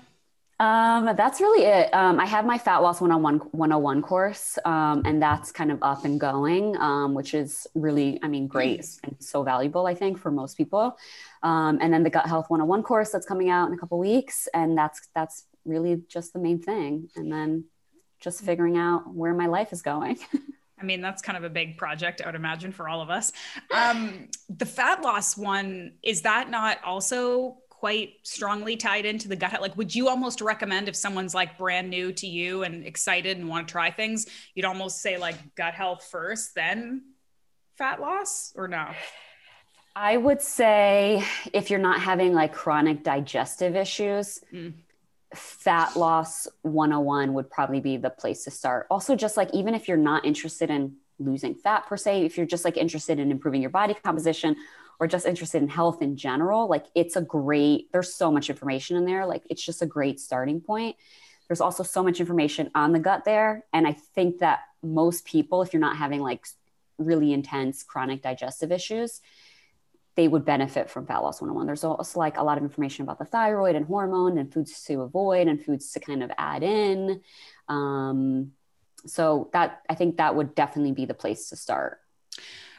[0.63, 1.93] um, that's really it.
[1.93, 6.05] Um, I have my fat loss 101, 101 course, um, and that's kind of up
[6.05, 10.31] and going, um, which is really, I mean, great and so valuable, I think, for
[10.31, 10.97] most people.
[11.43, 14.47] Um, and then the gut health 101 course that's coming out in a couple weeks,
[14.55, 17.09] and that's that's really just the main thing.
[17.17, 17.65] And then
[18.23, 20.19] just figuring out where my life is going.
[20.81, 23.33] I mean, that's kind of a big project, I would imagine, for all of us.
[23.73, 29.51] Um, the fat loss one, is that not also quite strongly tied into the gut
[29.51, 29.63] health?
[29.63, 33.49] Like, would you almost recommend if someone's like brand new to you and excited and
[33.49, 37.03] want to try things, you'd almost say like gut health first, then
[37.77, 38.89] fat loss, or no?
[39.95, 44.73] I would say if you're not having like chronic digestive issues, mm
[45.35, 48.87] fat loss 101 would probably be the place to start.
[48.91, 52.47] Also, just like even if you're not interested in losing fat per se, if you're
[52.47, 54.57] just like interested in improving your body composition
[55.01, 58.97] or just interested in health in general, like it's a great, there's so much information
[58.97, 59.27] in there.
[59.27, 60.97] Like it's just a great starting point.
[61.49, 63.65] There's also so much information on the gut there.
[63.73, 66.47] And I think that most people, if you're not having like
[66.99, 69.21] really intense chronic digestive issues,
[70.15, 71.67] they would benefit from fat loss 101.
[71.67, 75.03] There's also like a lot of information about the thyroid and hormone and foods to
[75.03, 77.21] avoid and foods to kind of add in.
[77.69, 78.53] Um,
[79.07, 81.99] so that I think that would definitely be the place to start.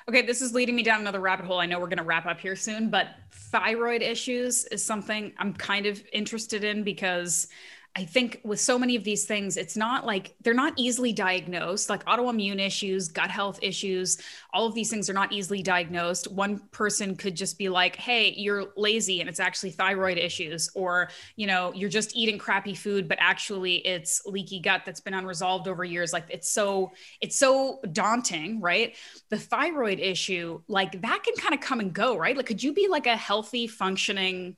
[0.08, 1.60] Okay, this is leading me down another rabbit hole.
[1.60, 5.54] I know we're going to wrap up here soon, but thyroid issues is something I'm
[5.54, 7.48] kind of interested in because
[7.96, 11.92] I think with so many of these things, it's not like they're not easily diagnosed,
[11.92, 14.18] like autoimmune issues, gut health issues,
[14.52, 16.32] all of these things are not easily diagnosed.
[16.32, 21.10] One person could just be like, hey, you're lazy and it's actually thyroid issues, or,
[21.36, 25.68] you know, you're just eating crappy food, but actually it's leaky gut that's been unresolved
[25.68, 26.12] over years.
[26.14, 28.96] Like it's so, it's so daunting, right?
[29.30, 32.36] The thyroid issue, like that can kind of come and go, right?
[32.36, 34.58] Like, could you be like a healthy, functioning,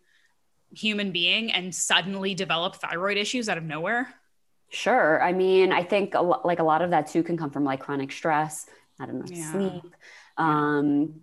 [0.75, 4.13] human being and suddenly develop thyroid issues out of nowhere?
[4.69, 5.21] Sure.
[5.21, 7.63] I mean, I think a lo- like a lot of that too can come from
[7.63, 8.67] like chronic stress,
[8.99, 9.51] not enough yeah.
[9.51, 9.95] sleep,
[10.37, 11.21] um,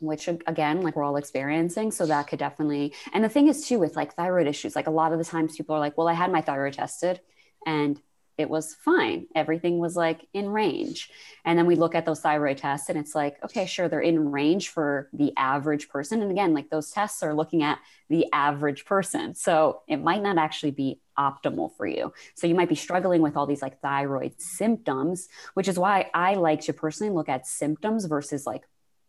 [0.00, 1.92] which again, like we're all experiencing.
[1.92, 4.90] So that could definitely, and the thing is too, with like thyroid issues, like a
[4.90, 7.20] lot of the times people are like, well, I had my thyroid tested
[7.66, 8.00] and
[8.42, 9.26] it was fine.
[9.34, 11.10] Everything was like in range.
[11.44, 14.30] And then we look at those thyroid tests and it's like, okay, sure, they're in
[14.30, 16.20] range for the average person.
[16.20, 17.78] And again, like those tests are looking at
[18.10, 19.34] the average person.
[19.34, 22.12] So it might not actually be optimal for you.
[22.34, 26.34] So you might be struggling with all these like thyroid symptoms, which is why I
[26.34, 28.62] like to personally look at symptoms versus like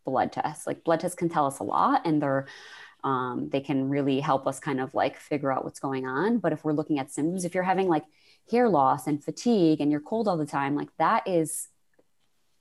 [0.06, 0.68] blood tests.
[0.68, 2.48] Like blood tests can tell us a lot and they're
[3.04, 6.38] um, they can really help us kind of like figure out what's going on.
[6.38, 8.06] But if we're looking at symptoms, if you're having like
[8.52, 11.68] hair loss and fatigue and you're cold all the time, like that is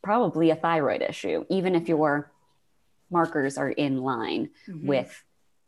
[0.02, 2.30] probably a thyroid issue, even if your
[3.10, 4.86] markers are in line mm-hmm.
[4.86, 5.22] with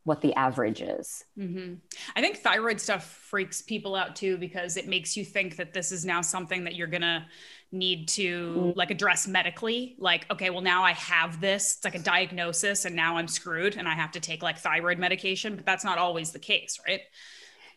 [0.05, 1.25] what the average is.
[1.39, 1.75] Mm-hmm.
[2.15, 5.93] I think thyroid stuff freaks people out too because it makes you think that this
[5.93, 7.27] is now something that you're gonna
[7.73, 8.79] need to mm-hmm.
[8.79, 9.97] like address medically.
[9.99, 11.77] Like, okay, well now I have this.
[11.77, 14.99] It's like a diagnosis, and now I'm screwed, and I have to take like thyroid
[14.99, 15.57] medication.
[15.57, 17.01] But that's not always the case, right?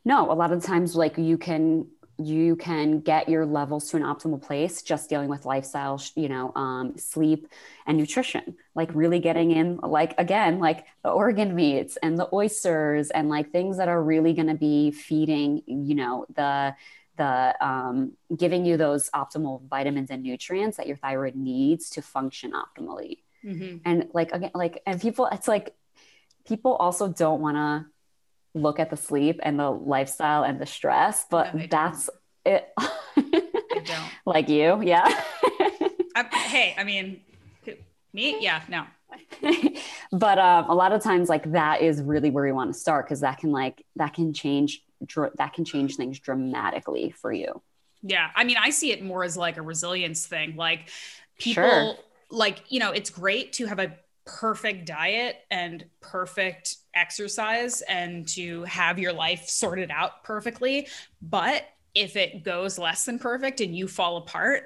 [0.04, 1.88] No, a lot of times, like you can
[2.20, 6.52] you can get your levels to an optimal place just dealing with lifestyle you know
[6.56, 7.48] um, sleep
[7.86, 13.12] and nutrition like really getting in like again like the organ meats and the oysters
[13.12, 16.76] and like things that are really going to be feeding you know the
[17.18, 22.52] the um, giving you those optimal vitamins and nutrients that your thyroid needs to function
[22.52, 23.78] optimally mm-hmm.
[23.86, 25.76] and like again like and people it's like
[26.48, 27.86] people also don't want to
[28.58, 32.10] look at the sleep and the lifestyle and the stress, but no, that's
[32.46, 32.56] don't.
[32.56, 32.74] it.
[33.86, 34.12] don't.
[34.26, 35.24] like you, yeah.
[36.32, 37.22] hey, I mean,
[38.14, 38.86] me, yeah, no.
[40.12, 43.06] but um, a lot of times, like that is really where you want to start
[43.06, 47.62] because that can like that can change dr- that can change things dramatically for you.
[48.02, 50.56] Yeah, I mean, I see it more as like a resilience thing.
[50.56, 50.90] Like
[51.40, 51.96] people, sure.
[52.30, 53.94] like you know, it's great to have a
[54.28, 60.88] perfect diet and perfect exercise and to have your life sorted out perfectly.
[61.22, 61.64] But
[61.96, 64.66] if it goes less than perfect and you fall apart,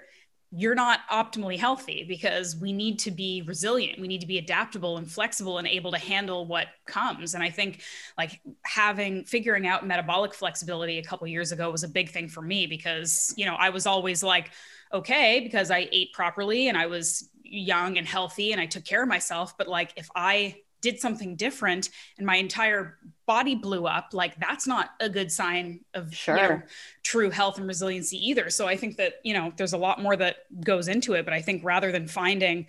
[0.54, 4.02] you're not optimally healthy because we need to be resilient.
[4.02, 7.36] We need to be adaptable and flexible and able to handle what comes.
[7.36, 7.84] And I think
[8.18, 12.42] like having figuring out metabolic flexibility a couple years ago was a big thing for
[12.42, 14.52] me because, you know, I was always like,
[14.94, 19.04] okay, because I ate properly and I was young and healthy and I took care
[19.04, 19.58] of myself.
[19.58, 22.98] But like if I did something different and my entire
[23.28, 26.36] body blew up like that's not a good sign of sure.
[26.36, 26.62] you know,
[27.04, 30.16] true health and resiliency either so i think that you know there's a lot more
[30.16, 32.66] that goes into it but i think rather than finding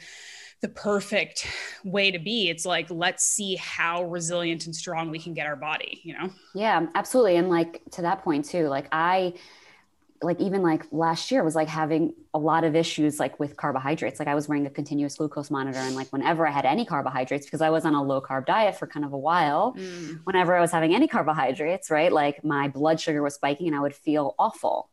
[0.61, 1.47] the perfect
[1.85, 5.57] way to be it's like let's see how resilient and strong we can get our
[5.57, 9.33] body you know yeah absolutely and like to that point too like i
[10.23, 14.19] like even like last year was like having a lot of issues like with carbohydrates
[14.19, 17.47] like i was wearing a continuous glucose monitor and like whenever i had any carbohydrates
[17.47, 20.21] because i was on a low carb diet for kind of a while mm.
[20.25, 23.81] whenever i was having any carbohydrates right like my blood sugar was spiking and i
[23.81, 24.91] would feel awful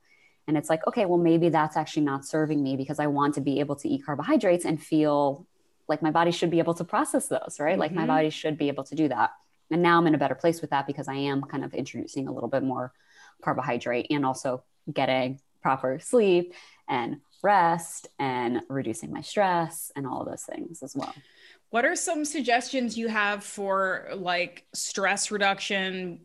[0.47, 3.41] and it's like okay well maybe that's actually not serving me because i want to
[3.41, 5.45] be able to eat carbohydrates and feel
[5.87, 7.79] like my body should be able to process those right mm-hmm.
[7.79, 8.07] like my mm-hmm.
[8.07, 9.31] body should be able to do that
[9.71, 12.27] and now i'm in a better place with that because i am kind of introducing
[12.27, 12.93] a little bit more
[13.41, 16.53] carbohydrate and also getting proper sleep
[16.87, 21.13] and rest and reducing my stress and all those things as well.
[21.69, 26.21] What are some suggestions you have for like stress reduction,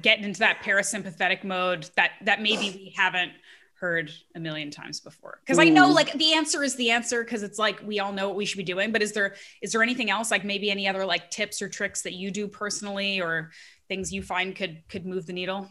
[0.00, 3.32] getting into that parasympathetic mode that that maybe we haven't
[3.80, 5.40] heard a million times before?
[5.44, 8.28] Because I know like the answer is the answer because it's like we all know
[8.28, 8.92] what we should be doing.
[8.92, 12.02] But is there is there anything else like maybe any other like tips or tricks
[12.02, 13.50] that you do personally or
[13.88, 15.68] things you find could could move the needle?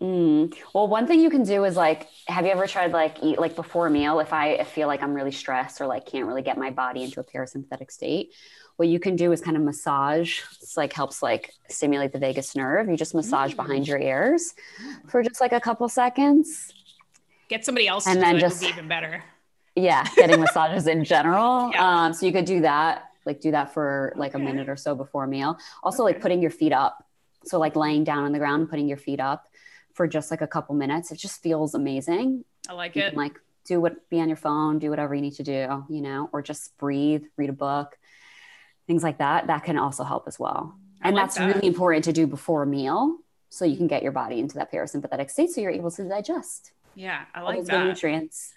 [0.00, 0.54] Mm.
[0.72, 3.56] Well, one thing you can do is like, have you ever tried like eat like
[3.56, 4.20] before a meal?
[4.20, 7.18] If I feel like I'm really stressed or like can't really get my body into
[7.18, 8.32] a parasympathetic state,
[8.76, 10.40] what you can do is kind of massage.
[10.62, 12.88] It's like helps like stimulate the vagus nerve.
[12.88, 13.56] You just massage mm.
[13.56, 14.54] behind your ears
[15.08, 16.72] for just like a couple seconds.
[17.48, 19.24] Get somebody else and then just even better.
[19.74, 21.70] yeah, getting massages in general.
[21.74, 22.04] Yeah.
[22.04, 24.44] Um, so you could do that, like do that for like okay.
[24.44, 25.58] a minute or so before a meal.
[25.82, 26.14] Also, okay.
[26.14, 27.04] like putting your feet up.
[27.44, 29.48] So like laying down on the ground, putting your feet up
[29.98, 31.10] for just like a couple minutes.
[31.10, 32.44] It just feels amazing.
[32.68, 33.10] I like you it.
[33.10, 33.34] Can, like
[33.66, 36.40] do what be on your phone, do whatever you need to do, you know, or
[36.40, 37.98] just breathe, read a book,
[38.86, 39.48] things like that.
[39.48, 40.78] That can also help as well.
[41.02, 41.52] I and like that's that.
[41.52, 43.18] really important to do before a meal
[43.48, 46.70] so you can get your body into that parasympathetic state so you're able to digest.
[46.94, 47.84] Yeah, I like that.
[47.84, 48.52] nutrients.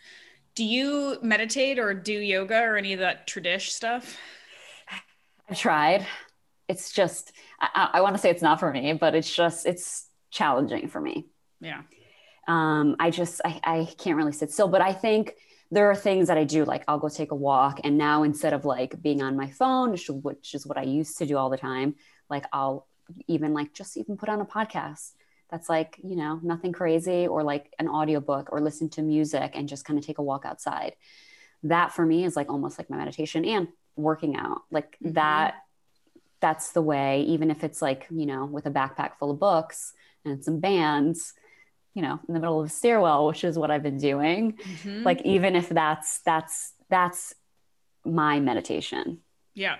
[0.54, 4.16] Do you meditate or do yoga or any of that tradish stuff?
[5.50, 6.06] I've tried.
[6.68, 10.06] It's just I, I want to say it's not for me, but it's just it's
[10.32, 11.28] challenging for me.
[11.60, 11.82] Yeah.
[12.48, 15.36] Um, I just I, I can't really sit still, but I think
[15.70, 18.54] there are things that I do, like I'll go take a walk, and now instead
[18.54, 21.58] of like being on my phone, which is what I used to do all the
[21.58, 21.96] time,
[22.30, 22.88] like I'll
[23.28, 25.12] even like just even put on a podcast
[25.52, 29.68] that's like you know nothing crazy or like an audiobook or listen to music and
[29.68, 30.94] just kind of take a walk outside
[31.64, 35.14] that for me is like almost like my meditation and working out like mm-hmm.
[35.14, 35.56] that
[36.40, 39.94] that's the way even if it's like you know with a backpack full of books
[40.26, 41.34] and some bands
[41.94, 45.04] you know in the middle of a stairwell which is what i've been doing mm-hmm.
[45.04, 47.34] like even if that's that's that's
[48.06, 49.20] my meditation
[49.54, 49.76] yeah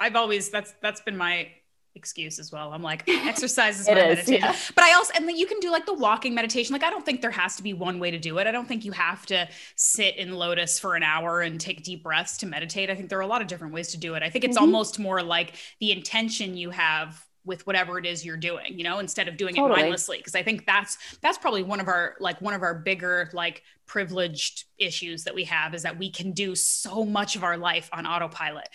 [0.00, 1.48] i've always that's that's been my
[1.94, 2.72] excuse as well.
[2.72, 4.42] I'm like, exercise is my is, meditation.
[4.42, 4.56] Yeah.
[4.74, 6.72] But I also, and you can do like the walking meditation.
[6.72, 8.46] Like, I don't think there has to be one way to do it.
[8.46, 12.02] I don't think you have to sit in lotus for an hour and take deep
[12.02, 12.90] breaths to meditate.
[12.90, 14.22] I think there are a lot of different ways to do it.
[14.22, 14.64] I think it's mm-hmm.
[14.64, 18.98] almost more like the intention you have with whatever it is you're doing you know
[18.98, 19.80] instead of doing totally.
[19.80, 22.74] it mindlessly because i think that's that's probably one of our like one of our
[22.74, 27.44] bigger like privileged issues that we have is that we can do so much of
[27.44, 28.68] our life on autopilot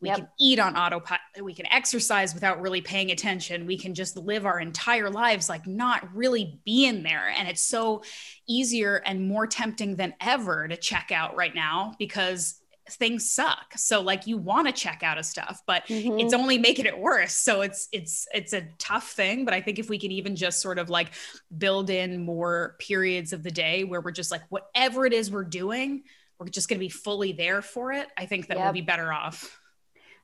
[0.00, 0.18] we yep.
[0.18, 4.44] can eat on autopilot we can exercise without really paying attention we can just live
[4.44, 8.02] our entire lives like not really being there and it's so
[8.48, 12.60] easier and more tempting than ever to check out right now because
[12.90, 16.18] things suck so like you want to check out of stuff but mm-hmm.
[16.18, 19.78] it's only making it worse so it's it's it's a tough thing but i think
[19.78, 21.10] if we can even just sort of like
[21.58, 25.44] build in more periods of the day where we're just like whatever it is we're
[25.44, 26.02] doing
[26.38, 28.66] we're just going to be fully there for it i think that yep.
[28.66, 29.58] we'll be better off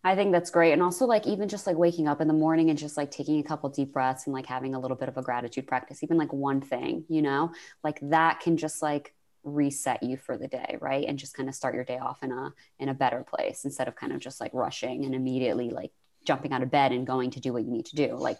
[0.04, 0.72] I think that's great.
[0.72, 3.38] And also like even just like waking up in the morning and just like taking
[3.38, 6.18] a couple deep breaths and like having a little bit of a gratitude practice, even
[6.18, 7.52] like one thing, you know,
[7.84, 9.14] like that can just like
[9.44, 11.06] reset you for the day right?
[11.06, 13.88] And just kind of start your day off in a in a better place instead
[13.88, 15.92] of kind of just like rushing and immediately like
[16.24, 18.14] jumping out of bed and going to do what you need to do.
[18.14, 18.38] Like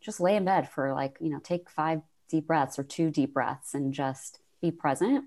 [0.00, 3.34] just lay in bed for like you know take five deep breaths or two deep
[3.34, 5.24] breaths and just be present.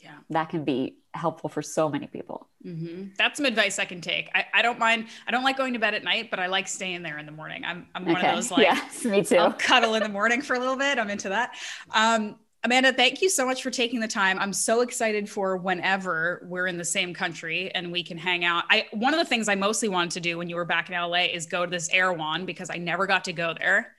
[0.00, 0.16] Yeah.
[0.30, 2.48] That can be helpful for so many people.
[2.64, 3.08] Mm-hmm.
[3.18, 4.30] that's some advice i can take.
[4.34, 6.66] I, I don't mind i don't like going to bed at night but i like
[6.66, 7.62] staying there in the morning.
[7.64, 8.28] I'm, I'm one okay.
[8.28, 9.36] of those like yes me too.
[9.36, 10.98] I'll cuddle in the morning for a little bit.
[10.98, 11.54] I'm into that.
[11.94, 14.38] Um Amanda, thank you so much for taking the time.
[14.38, 18.64] I'm so excited for whenever we're in the same country and we can hang out.
[18.70, 20.96] I one of the things I mostly wanted to do when you were back in
[20.96, 23.94] LA is go to this Erewhon because I never got to go there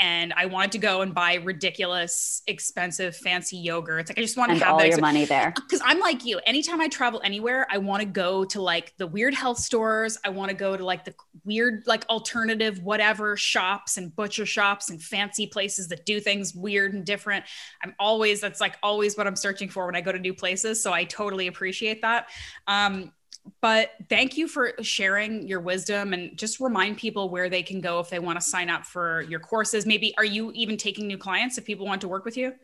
[0.00, 4.08] and I wanted to go and buy ridiculous, expensive, fancy yogurts.
[4.08, 5.52] Like I just want to have all your money there.
[5.54, 6.40] Because I'm like you.
[6.46, 10.16] Anytime I travel anywhere, I want to go to like the weird health stores.
[10.24, 14.88] I want to go to like the weird, like alternative, whatever shops and butcher shops
[14.88, 17.44] and fancy places that do things weird and different.
[17.84, 20.82] I'm always that's like always what I'm searching for when I go to new places.
[20.82, 22.28] So I totally appreciate that.
[22.66, 23.12] Um,
[23.60, 28.00] but thank you for sharing your wisdom and just remind people where they can go
[28.00, 29.86] if they want to sign up for your courses.
[29.86, 32.54] Maybe are you even taking new clients if people want to work with you?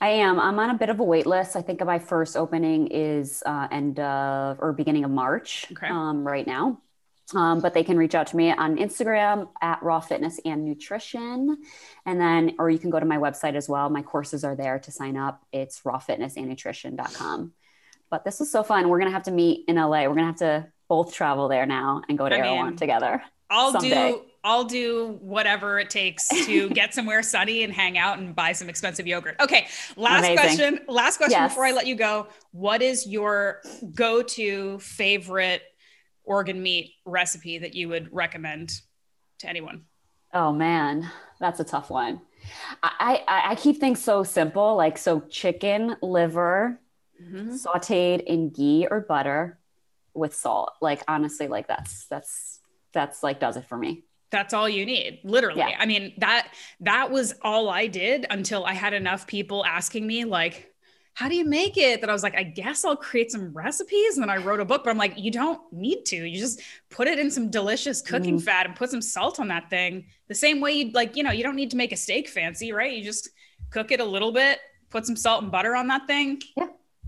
[0.00, 0.38] I am.
[0.38, 1.56] I'm on a bit of a wait list.
[1.56, 5.88] I think my first opening is uh, end of or beginning of March okay.
[5.88, 6.80] um, right now.
[7.34, 11.58] Um, but they can reach out to me on Instagram at Raw Fitness and Nutrition.
[12.04, 13.90] And then, or you can go to my website as well.
[13.90, 15.44] My courses are there to sign up.
[15.50, 17.52] It's rawfitnessandnutrition.com.
[18.10, 18.88] But this was so fun.
[18.88, 20.02] We're gonna have to meet in LA.
[20.02, 23.22] We're gonna have to both travel there now and go to I Erewhon together.
[23.50, 24.12] I'll someday.
[24.12, 28.52] do I'll do whatever it takes to get somewhere sunny and hang out and buy
[28.52, 29.36] some expensive yogurt.
[29.40, 30.36] Okay, last Amazing.
[30.36, 30.80] question.
[30.86, 31.50] Last question yes.
[31.50, 32.28] before I let you go.
[32.52, 33.60] What is your
[33.92, 35.62] go-to favorite
[36.22, 38.70] organ meat recipe that you would recommend
[39.40, 39.84] to anyone?
[40.32, 42.20] Oh man, that's a tough one.
[42.84, 46.78] I, I, I keep things so simple, like so chicken liver,
[47.22, 47.54] mm-hmm.
[47.54, 49.58] sauteed in ghee or butter
[50.14, 50.72] with salt.
[50.80, 52.60] Like honestly, like that's that's
[52.92, 54.04] that's like does it for me.
[54.30, 55.60] That's all you need, literally.
[55.60, 55.76] Yeah.
[55.78, 56.48] I mean, that
[56.80, 60.72] that was all I did until I had enough people asking me like
[61.14, 62.02] how do you make it?
[62.02, 64.18] That I was like, I guess I'll create some recipes.
[64.18, 66.16] And then I wrote a book, but I'm like, you don't need to.
[66.16, 66.60] You just
[66.90, 68.42] put it in some delicious cooking mm.
[68.42, 70.08] fat and put some salt on that thing.
[70.28, 72.70] The same way you'd like, you know, you don't need to make a steak fancy,
[72.70, 72.92] right?
[72.92, 73.30] You just
[73.70, 74.58] cook it a little bit,
[74.90, 76.42] put some salt and butter on that thing.
[76.54, 76.66] Yeah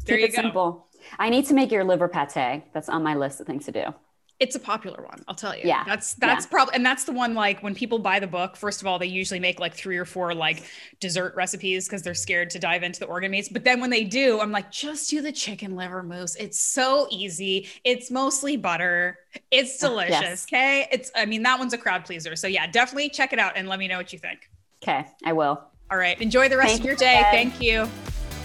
[0.08, 0.42] there Keep you go.
[0.42, 0.88] Simple.
[1.18, 2.64] I need to make your liver pate.
[2.72, 3.94] That's on my list of things to do.
[4.40, 5.62] It's a popular one i'll tell you.
[5.64, 5.82] Yeah.
[5.84, 6.50] That's that's yeah.
[6.50, 9.06] probably and that's the one like when people buy the book first of all they
[9.06, 10.62] usually make like three or four like
[11.00, 13.48] dessert recipes because they're scared to dive into the organ meats.
[13.48, 16.36] But then when they do i'm like just do the chicken liver mousse.
[16.36, 17.68] It's so easy.
[17.82, 19.18] It's mostly butter.
[19.50, 20.46] It's delicious yes.
[20.48, 20.86] okay?
[20.92, 22.36] It's i mean that one's a crowd pleaser.
[22.36, 24.48] So yeah definitely check it out and let me know what you think.
[24.84, 25.60] Okay i will.
[25.90, 27.26] All right enjoy the rest thank of your day.
[27.32, 27.88] Thank you.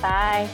[0.01, 0.49] Bye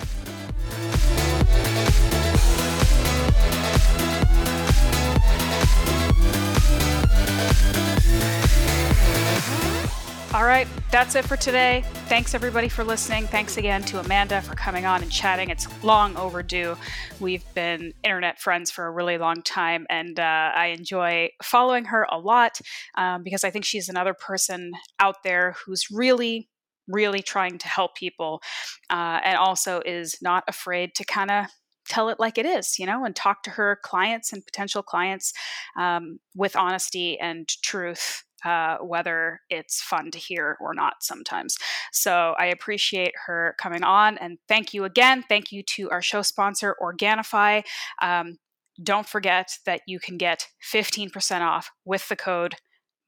[10.32, 11.84] All right, that's it for today.
[12.08, 13.26] Thanks everybody for listening.
[13.26, 15.50] Thanks again to Amanda for coming on and chatting.
[15.50, 16.78] It's long overdue.
[17.20, 22.06] We've been internet friends for a really long time, and uh, I enjoy following her
[22.12, 22.62] a lot
[22.96, 26.48] um, because I think she's another person out there who's really
[26.88, 28.42] really trying to help people
[28.90, 31.46] uh, and also is not afraid to kind of
[31.90, 35.34] tell it like it is, you know, and talk to her clients and potential clients
[35.78, 41.58] um, with honesty and truth uh, whether it's fun to hear or not sometimes.
[41.92, 45.24] So I appreciate her coming on and thank you again.
[45.28, 47.64] Thank you to our show sponsor, Organifi.
[48.02, 48.38] Um,
[48.82, 52.56] don't forget that you can get 15% off with the code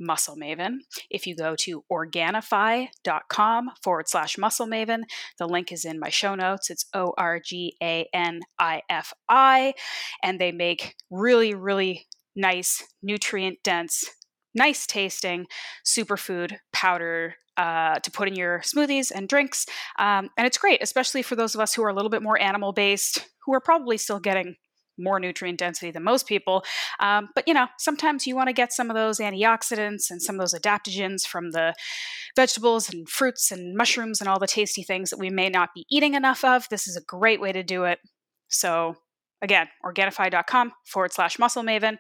[0.02, 0.80] Muscle Maven.
[1.10, 5.04] If you go to Organifi.com forward slash Muscle Maven,
[5.38, 6.70] the link is in my show notes.
[6.70, 9.74] It's O R G A N I F I.
[10.22, 14.10] And they make really, really nice, nutrient dense
[14.54, 15.46] nice tasting
[15.86, 19.66] superfood powder uh, to put in your smoothies and drinks.
[20.00, 22.40] Um, and it's great, especially for those of us who are a little bit more
[22.40, 24.56] animal based, who are probably still getting
[24.98, 26.64] more nutrient density than most people.
[27.00, 30.36] Um, but you know, sometimes you want to get some of those antioxidants and some
[30.36, 31.74] of those adaptogens from the
[32.36, 35.86] vegetables and fruits and mushrooms and all the tasty things that we may not be
[35.90, 36.68] eating enough of.
[36.70, 38.00] This is a great way to do it.
[38.50, 38.96] So
[39.42, 41.98] Again, Organifi.com forward slash muscle maven,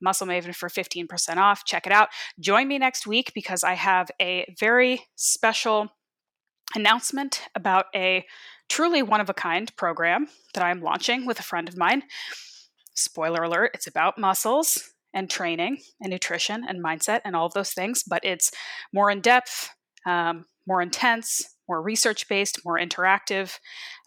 [0.00, 1.64] muscle maven for 15% off.
[1.64, 2.08] Check it out.
[2.38, 5.88] Join me next week because I have a very special
[6.74, 8.24] announcement about a
[8.68, 12.04] truly one of a kind program that I'm launching with a friend of mine.
[12.94, 17.72] Spoiler alert, it's about muscles and training and nutrition and mindset and all of those
[17.72, 18.50] things, but it's
[18.92, 19.70] more in depth,
[20.06, 23.58] um, more intense, more research based, more interactive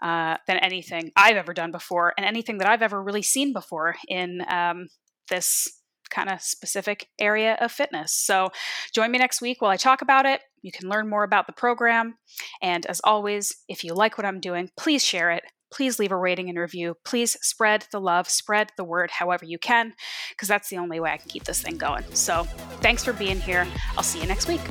[0.01, 3.95] uh, than anything I've ever done before, and anything that I've ever really seen before
[4.08, 4.88] in um,
[5.30, 5.76] this
[6.08, 8.14] kind of specific area of fitness.
[8.14, 8.49] So
[8.93, 10.41] join me next week while I talk about it.
[10.62, 12.18] You can learn more about the program.
[12.62, 15.43] And as always, if you like what I'm doing, please share it.
[15.72, 16.95] Please leave a rating and review.
[17.03, 19.93] Please spread the love, spread the word however you can,
[20.30, 22.03] because that's the only way I can keep this thing going.
[22.14, 22.43] So
[22.82, 23.68] thanks for being here.
[23.97, 24.62] I'll see you next week.